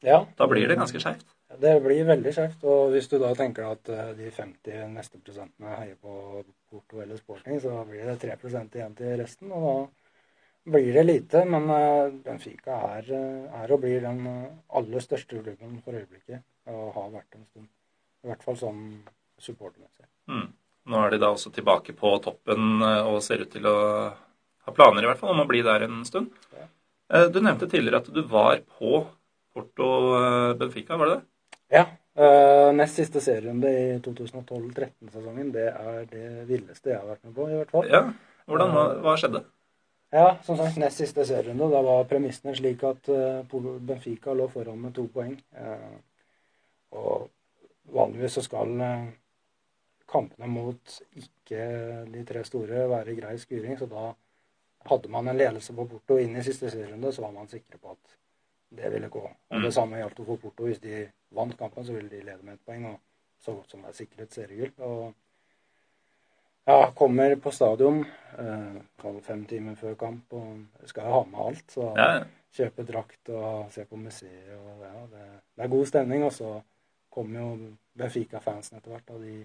Ja. 0.00 0.26
Da 0.36 0.46
blir 0.46 0.68
det 0.68 0.78
ganske 0.78 1.00
skjevt. 1.02 1.26
Det 1.58 1.78
blir 1.80 2.04
veldig 2.06 2.32
skjevt. 2.34 2.64
Og 2.68 2.92
hvis 2.92 3.08
du 3.10 3.16
da 3.20 3.30
tenker 3.36 3.70
at 3.70 3.88
eh, 3.92 4.10
de 4.18 4.30
50 4.34 4.92
neste 4.92 5.20
prosentene 5.22 5.78
heier 5.80 5.96
på 5.96 6.42
Porto 6.70 7.00
eller 7.02 7.18
Sporting, 7.18 7.58
så 7.62 7.80
blir 7.88 8.04
det 8.06 8.18
3% 8.22 8.76
igjen 8.78 8.94
til 8.98 9.16
resten. 9.18 9.50
Og 9.54 9.64
da 9.64 10.76
blir 10.76 10.92
det 10.94 11.06
lite, 11.08 11.42
men 11.48 11.70
eh, 11.72 12.12
Benfica 12.24 12.82
er, 12.98 13.10
eh, 13.16 13.58
er, 13.62 13.74
og 13.74 13.82
blir 13.82 14.04
den 14.04 14.22
aller 14.68 15.04
største 15.04 15.40
klubben 15.40 15.80
for 15.84 15.98
øyeblikket. 15.98 16.44
Og 16.68 16.94
har 16.94 17.10
vært 17.16 17.38
en 17.38 17.48
stund. 17.48 17.68
I 18.24 18.30
hvert 18.30 18.44
fall 18.44 18.58
sånn 18.60 18.82
supportermessig. 19.40 20.04
Mm. 20.28 20.48
Nå 20.88 21.04
er 21.04 21.12
de 21.14 21.20
da 21.22 21.30
også 21.32 21.50
tilbake 21.54 21.94
på 21.96 22.10
toppen 22.24 22.82
og 22.82 23.18
ser 23.22 23.42
ut 23.44 23.50
til 23.52 23.66
å 23.68 23.78
ha 24.08 24.72
planer 24.72 25.04
i 25.04 25.08
hvert 25.08 25.20
fall 25.20 25.34
om 25.34 25.42
å 25.42 25.48
bli 25.48 25.60
der 25.64 25.84
en 25.84 26.00
stund. 26.08 26.32
Ja. 26.56 26.64
Du 27.28 27.38
nevnte 27.40 27.68
tidligere 27.68 28.00
at 28.00 28.08
du 28.12 28.20
var 28.28 28.62
på 28.78 29.02
Benfica, 30.54 30.96
var 30.96 31.10
det 31.10 31.18
det? 31.18 31.26
Ja. 31.78 31.84
nest 32.74 32.96
siste 32.98 33.20
serierunde 33.22 33.68
i 33.70 33.82
2012-13-sesongen, 34.02 35.52
det 35.54 35.68
er 35.68 36.08
det 36.10 36.24
villeste 36.48 36.90
jeg 36.90 36.98
har 36.98 37.06
vært 37.06 37.28
med 37.28 37.34
på, 37.36 37.46
i 37.46 37.60
hvert 37.60 37.70
fall. 37.70 37.86
Ja. 37.86 38.00
Hvordan, 38.48 38.72
hva, 38.74 38.84
hva 39.04 39.14
skjedde? 39.20 39.42
Ja, 40.16 40.26
som 40.42 40.56
sagt, 40.56 40.80
nest 40.80 40.98
siste 40.98 41.26
serierunde. 41.28 41.68
Da 41.70 41.82
var 41.84 42.08
premissene 42.10 42.56
slik 42.56 42.82
at 42.88 43.10
uh, 43.12 43.68
Benfica 43.84 44.34
lå 44.34 44.48
foran 44.50 44.80
med 44.82 44.96
to 44.96 45.04
poeng. 45.12 45.36
Og 46.96 47.28
vanligvis 47.92 48.38
så 48.38 48.44
skal 48.48 48.72
kampene 50.08 50.48
mot 50.50 50.96
ikke 51.20 51.66
de 52.08 52.24
tre 52.28 52.44
store 52.46 52.86
være 52.90 53.16
grei 53.18 53.36
skuring, 53.40 53.76
så 53.78 53.88
da 53.90 54.12
hadde 54.88 55.10
man 55.12 55.28
en 55.28 55.36
ledelse 55.36 55.74
på 55.76 55.86
Porto 55.90 56.16
inn 56.20 56.36
i 56.36 56.44
siste 56.46 56.70
serierunde, 56.72 57.12
så 57.12 57.24
var 57.26 57.34
man 57.34 57.50
sikre 57.50 57.80
på 57.80 57.92
at 57.92 58.16
det 58.68 58.90
ville 58.92 59.08
gå. 59.08 59.22
Og 59.24 59.56
Det 59.56 59.70
mm. 59.70 59.72
samme 59.72 59.96
gjaldt 59.96 60.20
for 60.26 60.36
Porto. 60.36 60.66
Hvis 60.68 60.82
de 60.82 61.06
vant 61.34 61.56
kampen, 61.58 61.84
så 61.84 61.92
ville 61.92 62.10
de 62.10 62.22
lede 62.24 62.42
med 62.42 62.58
et 62.58 62.66
poeng, 62.66 62.86
og 62.86 63.00
så 63.40 63.54
godt 63.54 63.70
som 63.70 63.82
det 63.82 63.92
er 63.92 63.98
sikret 63.98 64.34
seriegull. 64.34 64.72
Og 64.78 65.14
ja, 66.68 66.90
kommer 66.96 67.36
på 67.40 67.50
stadion 67.50 68.02
eh, 68.38 68.80
fem 69.24 69.44
timer 69.48 69.78
før 69.80 69.94
kamp 69.94 70.34
og 70.36 70.88
skal 70.90 71.08
jo 71.08 71.14
ha 71.16 71.22
med 71.30 71.44
alt. 71.46 71.70
Så 71.72 71.92
ja. 71.96 72.08
kjøpe 72.54 72.84
drakt 72.88 73.30
og 73.32 73.72
se 73.72 73.86
på 73.88 73.96
museet. 73.96 74.50
og 74.58 74.84
ja, 74.84 75.06
det, 75.14 75.28
det, 75.54 75.64
er 75.64 75.72
god 75.76 75.86
stemning. 75.86 76.24
Og 76.24 76.32
så 76.32 76.58
kommer 77.10 77.40
jo 77.40 77.72
Benfica-fansen 77.98 78.76
etter 78.76 78.92
hvert. 78.92 79.14
og 79.16 79.24
De 79.24 79.38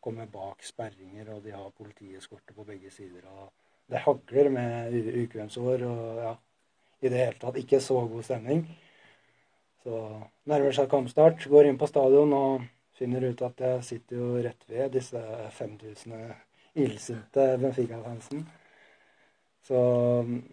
kommer 0.00 0.26
bak 0.32 0.64
sperringer, 0.64 1.34
og 1.34 1.44
de 1.44 1.52
har 1.52 1.76
politieskorte 1.76 2.54
på 2.56 2.64
begge 2.64 2.90
sider. 2.90 3.26
og 3.26 3.52
Det 3.90 3.98
hagler 4.06 4.48
med 4.50 4.96
ukvemsår 5.26 5.84
og 5.86 6.22
ja, 6.22 6.34
i 7.02 7.10
det 7.12 7.20
hele 7.20 7.38
tatt 7.40 7.58
ikke 7.60 7.80
så 7.84 8.00
god 8.08 8.24
stemning. 8.26 8.64
Så 9.84 10.00
nærmer 10.50 10.74
seg 10.74 10.90
kampstart, 10.90 11.44
går 11.50 11.68
inn 11.70 11.78
på 11.78 11.88
stadion 11.90 12.32
og 12.34 12.66
finner 12.96 13.28
ut 13.28 13.42
at 13.44 13.60
jeg 13.60 13.84
sitter 13.84 14.20
jo 14.20 14.30
rett 14.42 14.68
ved 14.70 14.94
disse 14.96 15.20
5000 15.58 16.14
illsinte 16.76 17.50
Benfica-fansen. 17.60 18.46
Så, 19.66 19.78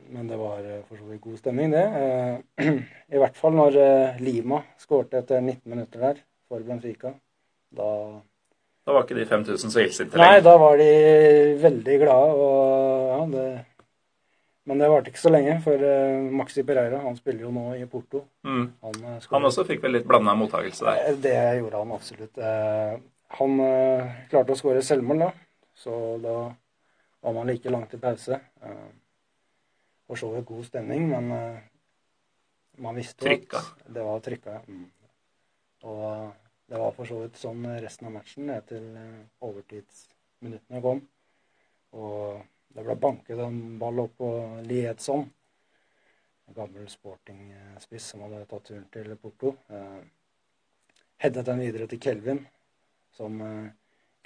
men 0.09 0.27
det 0.27 0.37
var 0.39 0.63
eh, 0.65 0.81
for 0.89 0.97
så 0.97 1.05
vidt 1.05 1.21
god 1.21 1.37
stemning, 1.37 1.73
det. 1.73 1.83
Eh, 1.85 2.69
I 3.13 3.19
hvert 3.21 3.35
fall 3.37 3.53
når 3.53 3.75
eh, 3.77 4.21
Lima 4.25 4.63
skårte 4.81 5.21
etter 5.21 5.43
19 5.43 5.69
minutter 5.69 6.01
der 6.01 6.21
for 6.49 6.63
Benfica. 6.65 7.13
Da 7.73 7.89
Da 8.83 8.95
var 8.95 9.05
ikke 9.05 9.19
de 9.19 9.27
5000 9.29 9.71
så 9.71 9.83
illsinte 9.83 10.17
lenger? 10.17 10.31
Nei, 10.33 10.41
da 10.43 10.55
var 10.59 10.81
de 10.81 10.87
veldig 11.61 11.99
glade. 12.01 12.33
Og, 12.33 13.05
ja, 13.11 13.19
det, 13.35 13.45
men 14.69 14.79
det 14.79 14.87
varte 14.91 15.11
ikke 15.11 15.21
så 15.21 15.31
lenge, 15.33 15.57
for 15.63 15.81
Maxi 16.39 16.63
Pereira 16.63 17.01
han 17.03 17.17
spiller 17.19 17.47
jo 17.47 17.51
nå 17.51 17.65
i 17.75 17.85
Porto. 17.89 18.23
Mm. 18.47 18.65
Han, 18.85 18.99
han, 19.27 19.47
også 19.49 19.65
fikk 19.67 19.83
vel 19.83 19.97
litt 19.97 20.07
blanda 20.07 20.35
mottakelse 20.39 20.87
der? 20.87 21.17
Det 21.23 21.37
gjorde 21.59 21.81
han 21.81 21.95
absolutt. 21.95 22.43
Han 23.39 23.57
klarte 24.31 24.55
å 24.55 24.59
skåre 24.59 24.85
selvmål 24.85 25.25
da. 25.25 25.31
Så 25.75 26.17
da 26.23 26.37
var 27.23 27.33
man 27.33 27.47
like 27.47 27.69
langt 27.69 27.93
i 27.93 27.97
pause. 27.97 28.39
Eh, 28.61 28.89
for 30.07 30.19
så 30.19 30.29
vidt 30.33 30.45
god 30.45 30.65
stemning, 30.65 31.07
men 31.09 31.31
eh, 31.31 31.59
man 32.83 32.95
visste 32.95 33.25
trykka. 33.25 33.57
at 33.57 33.93
det 33.95 34.03
var 34.03 34.19
trykka. 34.19 34.59
Mm. 34.67 34.89
Og 35.83 36.31
det 36.67 36.79
var 36.79 36.91
for 36.97 37.07
så 37.07 37.21
vidt 37.23 37.39
sånn 37.39 37.63
resten 37.79 38.09
av 38.09 38.15
matchen 38.17 38.51
eh, 38.51 39.21
overtidsminuttene 39.39 40.83
kom. 40.83 40.99
Og 41.95 42.43
det 42.73 42.83
ble 42.83 42.95
banket 42.97 43.37
en 43.39 43.77
ball 43.79 44.01
opp 44.01 44.17
på 44.17 44.29
Liedson, 44.65 45.27
en 46.47 46.55
gammel 46.57 46.87
sporting-spiss 46.89 48.07
som 48.13 48.23
hadde 48.25 48.45
tatt 48.49 48.65
turen 48.65 48.87
til 48.93 49.13
Porto. 49.21 49.53
Eh, 49.69 49.99
headet 51.21 51.45
den 51.45 51.61
videre 51.61 51.87
til 51.91 52.01
Kelvin, 52.01 52.41
som 53.13 53.37
eh, 53.45 53.67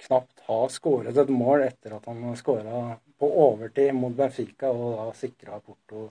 knapt 0.06 0.40
har 0.46 0.72
skåret 0.72 1.20
et 1.20 1.32
mål 1.34 1.66
etter 1.66 1.98
at 1.98 2.08
han 2.08 2.24
skåra 2.40 2.96
på 3.18 3.28
overtid 3.44 3.92
mot 3.98 4.16
Benfica 4.16 4.70
og 4.72 4.96
da 4.96 5.08
sikra 5.18 5.60
Porto 5.60 6.06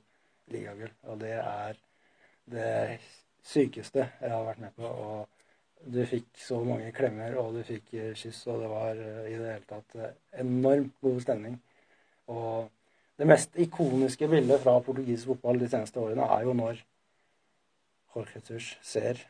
ligagull. 0.53 0.93
Og 1.09 1.17
det 1.23 1.33
er 1.39 1.79
det 2.53 2.99
sykeste 3.47 4.03
jeg 4.21 4.31
har 4.31 4.45
vært 4.45 4.61
med 4.61 4.77
på. 4.77 4.85
Og 4.85 5.89
du 5.89 6.03
fikk 6.09 6.29
så 6.41 6.59
mange 6.67 6.91
klemmer, 6.93 7.33
og 7.41 7.57
du 7.57 7.63
fikk 7.65 7.95
kyss, 8.17 8.43
og 8.51 8.61
det 8.61 8.69
var 8.71 8.99
i 8.99 9.33
det 9.33 9.55
hele 9.55 9.69
tatt 9.69 9.97
enormt 10.43 10.93
god 11.01 11.23
stemning. 11.23 11.57
Og 12.33 12.67
det 13.17 13.27
mest 13.29 13.55
ikoniske 13.57 14.27
bildet 14.29 14.61
fra 14.61 14.77
portugisisk 14.83 15.33
fotball 15.33 15.61
de 15.61 15.69
seneste 15.71 16.01
årene 16.01 16.27
er 16.35 16.45
jo 16.45 16.53
når 16.57 16.83
Jorge 18.15 18.41
Tus 18.45 18.73
ser 18.85 19.21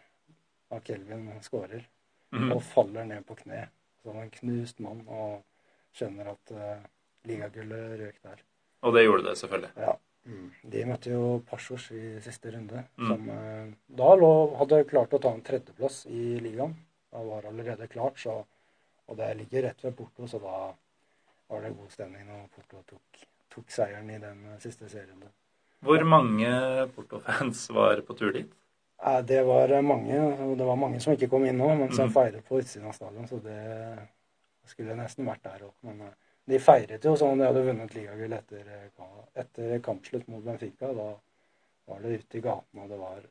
at 0.71 0.83
Kelvin 0.87 1.29
skårer, 1.43 1.85
mm. 2.31 2.51
og 2.51 2.63
faller 2.63 3.07
ned 3.07 3.23
på 3.27 3.37
kne 3.39 3.67
som 4.03 4.17
en 4.19 4.31
knust 4.31 4.79
mann 4.83 5.03
og 5.07 5.41
skjønner 5.95 6.31
at 6.31 6.53
uh, 6.55 6.83
ligagullet 7.27 7.95
røk 8.01 8.19
der. 8.23 8.43
Og 8.85 8.93
det 8.95 9.03
gjorde 9.03 9.25
det, 9.29 9.37
selvfølgelig. 9.41 9.71
Ja. 9.83 9.95
Mm. 10.27 10.47
De 10.73 10.83
møtte 10.87 11.13
jo 11.13 11.23
Pasjos 11.47 11.87
i 11.95 12.01
siste 12.23 12.51
runde, 12.53 12.83
mm. 12.99 13.07
som 13.07 13.29
uh, 13.31 13.71
da 14.01 14.11
lå, 14.19 14.31
hadde 14.61 14.83
klart 14.89 15.15
å 15.15 15.21
ta 15.23 15.33
en 15.35 15.43
tredjeplass 15.47 16.03
i 16.11 16.37
ligaen. 16.43 16.75
Da 17.11 17.23
var 17.23 17.47
allerede 17.49 17.87
klart, 17.91 18.19
så, 18.19 18.41
og 19.07 19.19
det 19.19 19.31
ligger 19.41 19.69
rett 19.69 19.83
ved 19.87 19.95
Porto, 19.97 20.27
så 20.27 20.39
da 20.43 20.57
var 21.47 21.63
det 21.63 21.75
god 21.77 21.91
stemning 21.93 22.27
når 22.27 22.47
Porto 22.55 22.83
tok, 22.93 23.25
tok 23.53 23.71
seieren 23.71 24.09
i 24.11 24.19
den 24.21 24.43
uh, 24.51 24.59
siste 24.63 24.89
serien. 24.91 25.23
Hvor 25.85 26.03
mange 26.09 26.49
Porto-fans 26.95 27.67
var 27.69 28.01
på 28.05 28.15
tur 28.17 28.33
dit? 28.35 28.53
Det 29.29 29.43
var 29.45 29.81
mange. 29.81 30.21
og 30.21 30.57
Det 30.57 30.65
var 30.65 30.75
mange 30.75 30.99
som 30.99 31.13
ikke 31.13 31.29
kom 31.29 31.45
inn 31.45 31.59
nå, 31.59 31.69
men 31.75 31.91
som 31.93 32.09
mm. 32.09 32.13
feiret 32.15 32.45
på 32.45 32.59
utsiden 32.59 32.89
av 32.89 32.95
stadion. 32.97 33.27
Så 33.29 33.37
det 33.43 33.59
skulle 34.67 34.97
nesten 34.97 35.27
vært 35.27 35.45
der 35.45 35.67
òg. 35.67 35.75
Men 35.87 36.01
eh, 36.07 36.15
de 36.51 36.59
feiret 36.63 37.05
jo 37.05 37.15
som 37.19 37.33
om 37.33 37.39
de 37.39 37.47
hadde 37.47 37.65
vunnet 37.67 37.95
ligagull 37.95 38.35
etter, 38.37 38.71
eh, 38.73 39.13
etter 39.43 39.77
kampslutt 39.85 40.27
mot 40.31 40.43
Benfica. 40.43 40.91
Da 40.97 41.09
var 41.87 42.03
det 42.03 42.17
ute 42.21 42.39
i 42.39 42.43
gatene, 42.43 42.83
og 42.83 42.91
det 42.91 42.99
var 43.01 43.29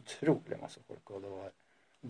utrolig 0.00 0.60
masse 0.60 0.82
folk. 0.88 1.14
Og 1.14 1.24
det 1.24 1.32
var 1.38 1.54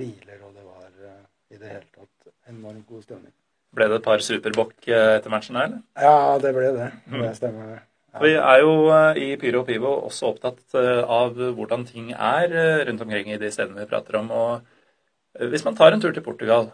biler, 0.03 0.43
og 0.49 0.57
det 0.57 0.67
var 0.67 1.07
eh, 1.13 1.23
i 1.53 1.61
det 1.61 1.75
hele 1.75 1.89
tatt 1.99 2.35
enormt 2.51 2.89
god 2.89 3.07
stemning. 3.07 3.37
Ble 3.73 3.89
det 3.89 3.97
et 4.01 4.05
par 4.05 4.21
superbokk 4.21 4.89
eh, 4.91 5.15
etter 5.19 5.33
matchen 5.33 5.57
her, 5.57 5.71
eller? 5.71 5.81
Ja, 5.97 6.39
det 6.43 6.53
ble 6.57 6.73
det. 6.77 6.91
Det 7.13 7.31
stemmer. 7.39 7.71
Ja. 8.13 8.21
Vi 8.21 8.33
er 8.37 8.59
jo 8.61 8.73
eh, 8.93 9.21
i 9.25 9.29
Pyro 9.41 9.63
og 9.63 9.69
Pivo 9.71 9.95
også 10.11 10.29
opptatt 10.35 10.77
eh, 10.77 11.01
av 11.07 11.39
hvordan 11.57 11.87
ting 11.89 12.11
er 12.13 12.53
rundt 12.89 13.05
omkring 13.07 13.33
i 13.33 13.39
de 13.41 13.51
stedene 13.55 13.81
vi 13.81 13.89
prater 13.89 14.21
om. 14.21 14.29
og 14.31 15.47
Hvis 15.49 15.65
man 15.65 15.79
tar 15.79 15.95
en 15.97 16.03
tur 16.05 16.13
til 16.13 16.23
Portugal, 16.27 16.69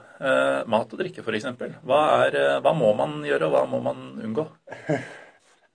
mat 0.67 0.91
og 0.91 0.99
drikke 0.99 1.23
f.eks., 1.23 1.47
hva, 1.87 2.01
er, 2.27 2.59
hva 2.65 2.73
må 2.75 2.91
man 2.99 3.21
gjøre, 3.23 3.47
og 3.47 3.55
hva 3.55 3.65
må 3.71 3.79
man 3.87 4.05
unngå? 4.27 4.49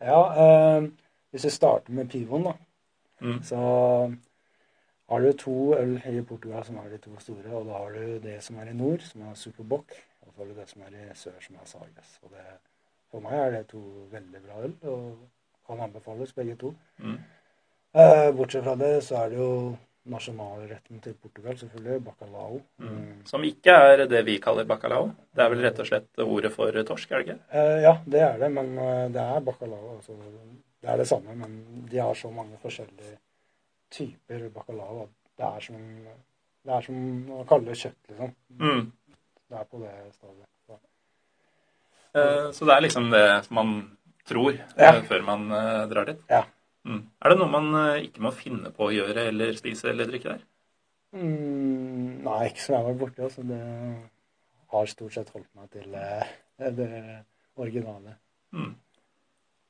Ja, 0.04 0.20
eh, 0.36 0.90
hvis 1.32 1.46
vi 1.48 1.50
starter 1.56 1.96
med 1.96 2.10
pivoen, 2.12 2.44
da, 2.50 2.54
Mm. 3.24 3.38
så 3.46 3.56
har 5.10 5.20
du 5.22 5.32
to 5.38 5.54
øl 5.78 5.94
i 6.10 6.22
Portugal 6.28 6.66
som 6.66 6.76
er 6.82 6.90
de 6.92 6.98
to 6.98 7.14
store, 7.20 7.46
og 7.56 7.70
da 7.70 7.78
har 7.78 7.94
du 7.94 8.18
det 8.20 8.42
som 8.44 8.58
er 8.60 8.68
i 8.72 8.74
nord, 8.76 9.00
som 9.08 9.22
er 9.30 9.38
Superbock, 9.40 9.94
og 9.94 10.13
så 10.34 10.48
du 10.50 10.54
det 10.58 10.68
som 10.70 10.82
er 10.88 10.98
i 10.98 11.08
sør, 11.18 11.38
som 11.42 11.56
er 11.56 11.70
Sages. 11.70 12.18
Og 12.24 12.34
det, 12.34 12.44
for 13.12 13.24
meg 13.24 13.40
er 13.40 13.56
det 13.58 13.64
to 13.72 13.82
veldig 14.12 14.44
bra 14.48 14.60
øl, 14.66 14.76
og 14.90 15.24
kan 15.68 15.82
anbefales 15.86 16.34
begge 16.36 16.56
to. 16.60 16.74
Mm. 17.00 17.18
Eh, 17.94 18.30
bortsett 18.36 18.64
fra 18.66 18.76
det, 18.76 18.94
så 19.06 19.20
er 19.22 19.34
det 19.34 19.38
jo 19.38 19.52
nasjonalretten 20.12 21.00
til 21.04 21.14
Portugal, 21.16 21.58
selvfølgelig, 21.58 22.02
bacalao. 22.04 22.60
Mm. 22.82 23.22
Som 23.30 23.46
ikke 23.48 23.76
er 23.92 24.06
det 24.10 24.24
vi 24.28 24.40
kaller 24.44 24.68
bacalao. 24.68 25.12
Det 25.32 25.46
er 25.46 25.54
vel 25.54 25.64
rett 25.64 25.80
og 25.80 25.88
slett 25.88 26.24
ordet 26.26 26.52
for 26.56 26.84
torsk, 26.90 27.12
er 27.12 27.22
det 27.22 27.28
ikke? 27.28 27.38
Eh, 27.54 27.78
ja, 27.86 27.94
det 28.16 28.26
er 28.26 28.42
det, 28.42 28.50
men 28.58 28.74
eh, 28.78 29.06
det 29.14 29.24
er 29.24 29.46
bacalao. 29.48 29.96
Altså, 29.98 30.18
det 30.84 30.92
er 30.92 31.00
det 31.00 31.08
samme, 31.08 31.38
men 31.40 31.86
de 31.92 32.02
har 32.02 32.18
så 32.20 32.32
mange 32.34 32.60
forskjellige 32.66 33.16
typer 33.94 34.50
bacalao. 34.58 35.06
at 35.06 35.14
Det 35.38 35.46
er 35.46 35.66
som, 35.70 35.86
det 36.66 36.76
er 36.76 36.90
som 36.90 37.32
å 37.32 37.46
kalle 37.50 37.70
det 37.72 37.80
kjøtt, 37.80 38.02
liksom. 38.10 38.36
Mm. 38.60 38.84
Er 39.54 39.66
på 39.70 39.80
det 39.84 39.92
stadiet. 40.16 40.48
Så. 40.68 40.80
Eh, 42.16 42.52
Så 42.52 42.66
det 42.66 42.74
er 42.76 42.82
liksom 42.86 43.10
det 43.12 43.52
man 43.52 43.98
tror 44.26 44.54
Ja. 44.78 44.94
eh, 44.96 45.02
før 45.04 45.24
man 45.26 45.52
eh, 45.52 45.86
drar 45.92 46.06
dit. 46.06 46.20
Ja. 46.30 46.44
Mm. 46.86 47.04
Er 47.22 47.30
det 47.30 47.38
noe 47.40 47.50
man 47.52 47.68
ikke 48.04 48.20
må 48.26 48.32
finne 48.36 48.72
på 48.76 48.90
å 48.90 48.92
gjøre 48.94 49.28
eller 49.30 49.54
spise 49.56 49.90
eller 49.90 50.06
drikke 50.10 50.34
der? 50.34 50.42
Mm, 51.16 52.24
nei, 52.26 52.40
ikke 52.50 52.60
som 52.66 52.76
jeg 52.76 52.84
var 52.86 52.94
borti. 53.00 53.22
Altså. 53.24 53.44
Det 53.48 53.60
har 54.74 54.86
stort 54.92 55.14
sett 55.14 55.30
holdt 55.30 55.48
meg 55.56 55.70
til 55.72 55.92
det 56.76 57.26
originale. 57.56 58.16
Mm. 58.54 58.76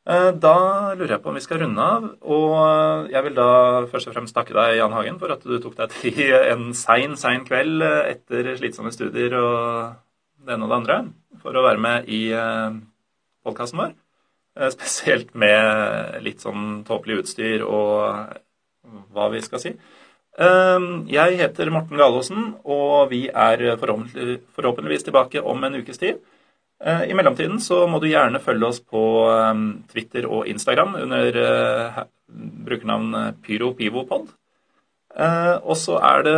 Eh, 0.04 0.32
Da 0.36 0.56
lurer 0.98 1.16
jeg 1.16 1.24
på 1.24 1.32
om 1.32 1.38
vi 1.38 1.44
skal 1.44 1.62
runde 1.64 1.84
av. 1.96 2.08
Og 2.28 2.54
eh, 2.60 3.12
jeg 3.14 3.24
vil 3.28 3.38
da 3.38 3.50
først 3.92 4.10
og 4.12 4.16
fremst 4.18 4.36
takke 4.36 4.56
deg, 4.56 4.78
Jan 4.82 4.96
Hagen, 4.96 5.20
for 5.22 5.32
at 5.32 5.46
du 5.48 5.56
tok 5.64 5.78
deg 5.80 5.94
tid 5.96 6.34
en 6.52 6.74
sein, 6.76 7.16
sein 7.20 7.46
kveld 7.48 7.84
eh, 7.88 8.12
etter 8.12 8.52
slitsomme 8.60 8.92
studier 8.92 9.38
og 9.40 9.94
det 10.44 10.58
ene 10.58 10.68
og 10.68 10.74
det 10.74 10.80
andre 10.82 10.98
for 11.44 11.56
å 11.56 11.64
være 11.64 11.80
med 11.80 12.08
i 12.12 12.22
podkasten 13.44 13.80
vår. 13.80 13.94
Spesielt 14.76 15.32
med 15.40 16.20
litt 16.24 16.44
sånn 16.44 16.84
tåpelig 16.88 17.22
utstyr 17.24 17.64
og 17.64 18.36
hva 19.16 19.30
vi 19.34 19.42
skal 19.44 19.62
si. 19.64 19.72
Jeg 21.16 21.40
heter 21.40 21.72
Morten 21.74 22.00
Galaasen, 22.00 22.46
og 22.64 23.10
vi 23.12 23.26
er 23.28 23.64
forhåpentligvis 23.80 25.08
tilbake 25.08 25.44
om 25.44 25.64
en 25.64 25.80
ukes 25.80 26.00
tid. 26.00 26.20
Eh, 26.84 27.10
I 27.10 27.16
mellomtiden 27.16 27.62
så 27.64 27.84
må 27.88 28.00
du 28.02 28.10
gjerne 28.10 28.42
følge 28.44 28.68
oss 28.68 28.82
på 28.84 29.04
eh, 29.32 29.64
Twitter 29.92 30.28
og 30.28 30.48
Instagram 30.52 30.98
under 31.00 31.40
eh, 31.44 32.00
brukernavn 32.68 33.36
PyroPivopod. 33.44 34.32
Og 35.14 35.76
så 35.78 36.00
er 36.02 36.24
det 36.26 36.38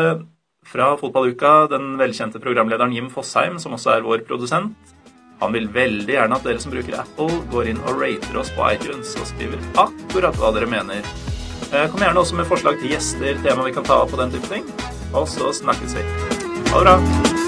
fra 0.67 0.89
Fotballuka 0.99 1.69
den 1.71 1.93
velkjente 1.95 2.41
programlederen 2.43 2.91
Jim 2.91 3.07
Fosheim, 3.13 3.55
som 3.63 3.77
også 3.77 3.93
er 3.93 4.03
vår 4.03 4.25
produsent. 4.27 4.91
Han 5.39 5.55
vil 5.55 5.69
veldig 5.71 6.11
gjerne 6.11 6.35
at 6.35 6.43
dere 6.43 6.59
som 6.59 6.75
bruker 6.75 6.97
Apple, 6.99 7.39
går 7.53 7.71
inn 7.71 7.79
og 7.85 8.01
rater 8.01 8.41
oss 8.41 8.51
på 8.57 8.67
iTunes 8.73 9.15
og 9.21 9.29
skriver 9.31 9.63
akkurat 9.79 10.35
hva 10.41 10.51
dere 10.57 10.67
mener. 10.67 11.07
Kom 11.71 12.03
gjerne 12.03 12.19
også 12.25 12.41
med 12.41 12.51
forslag 12.51 12.83
til 12.83 12.91
gjester, 12.91 13.39
tema 13.47 13.69
vi 13.69 13.77
kan 13.79 13.87
ta 13.87 14.01
opp 14.03 14.11
og 14.11 14.25
den 14.25 14.35
type 14.35 14.51
ting. 14.51 14.67
Og 15.15 15.31
så 15.31 15.55
snakkes 15.55 15.95
vi. 15.95 16.05
Ha 16.73 16.83
det 16.83 16.85
bra. 16.89 17.44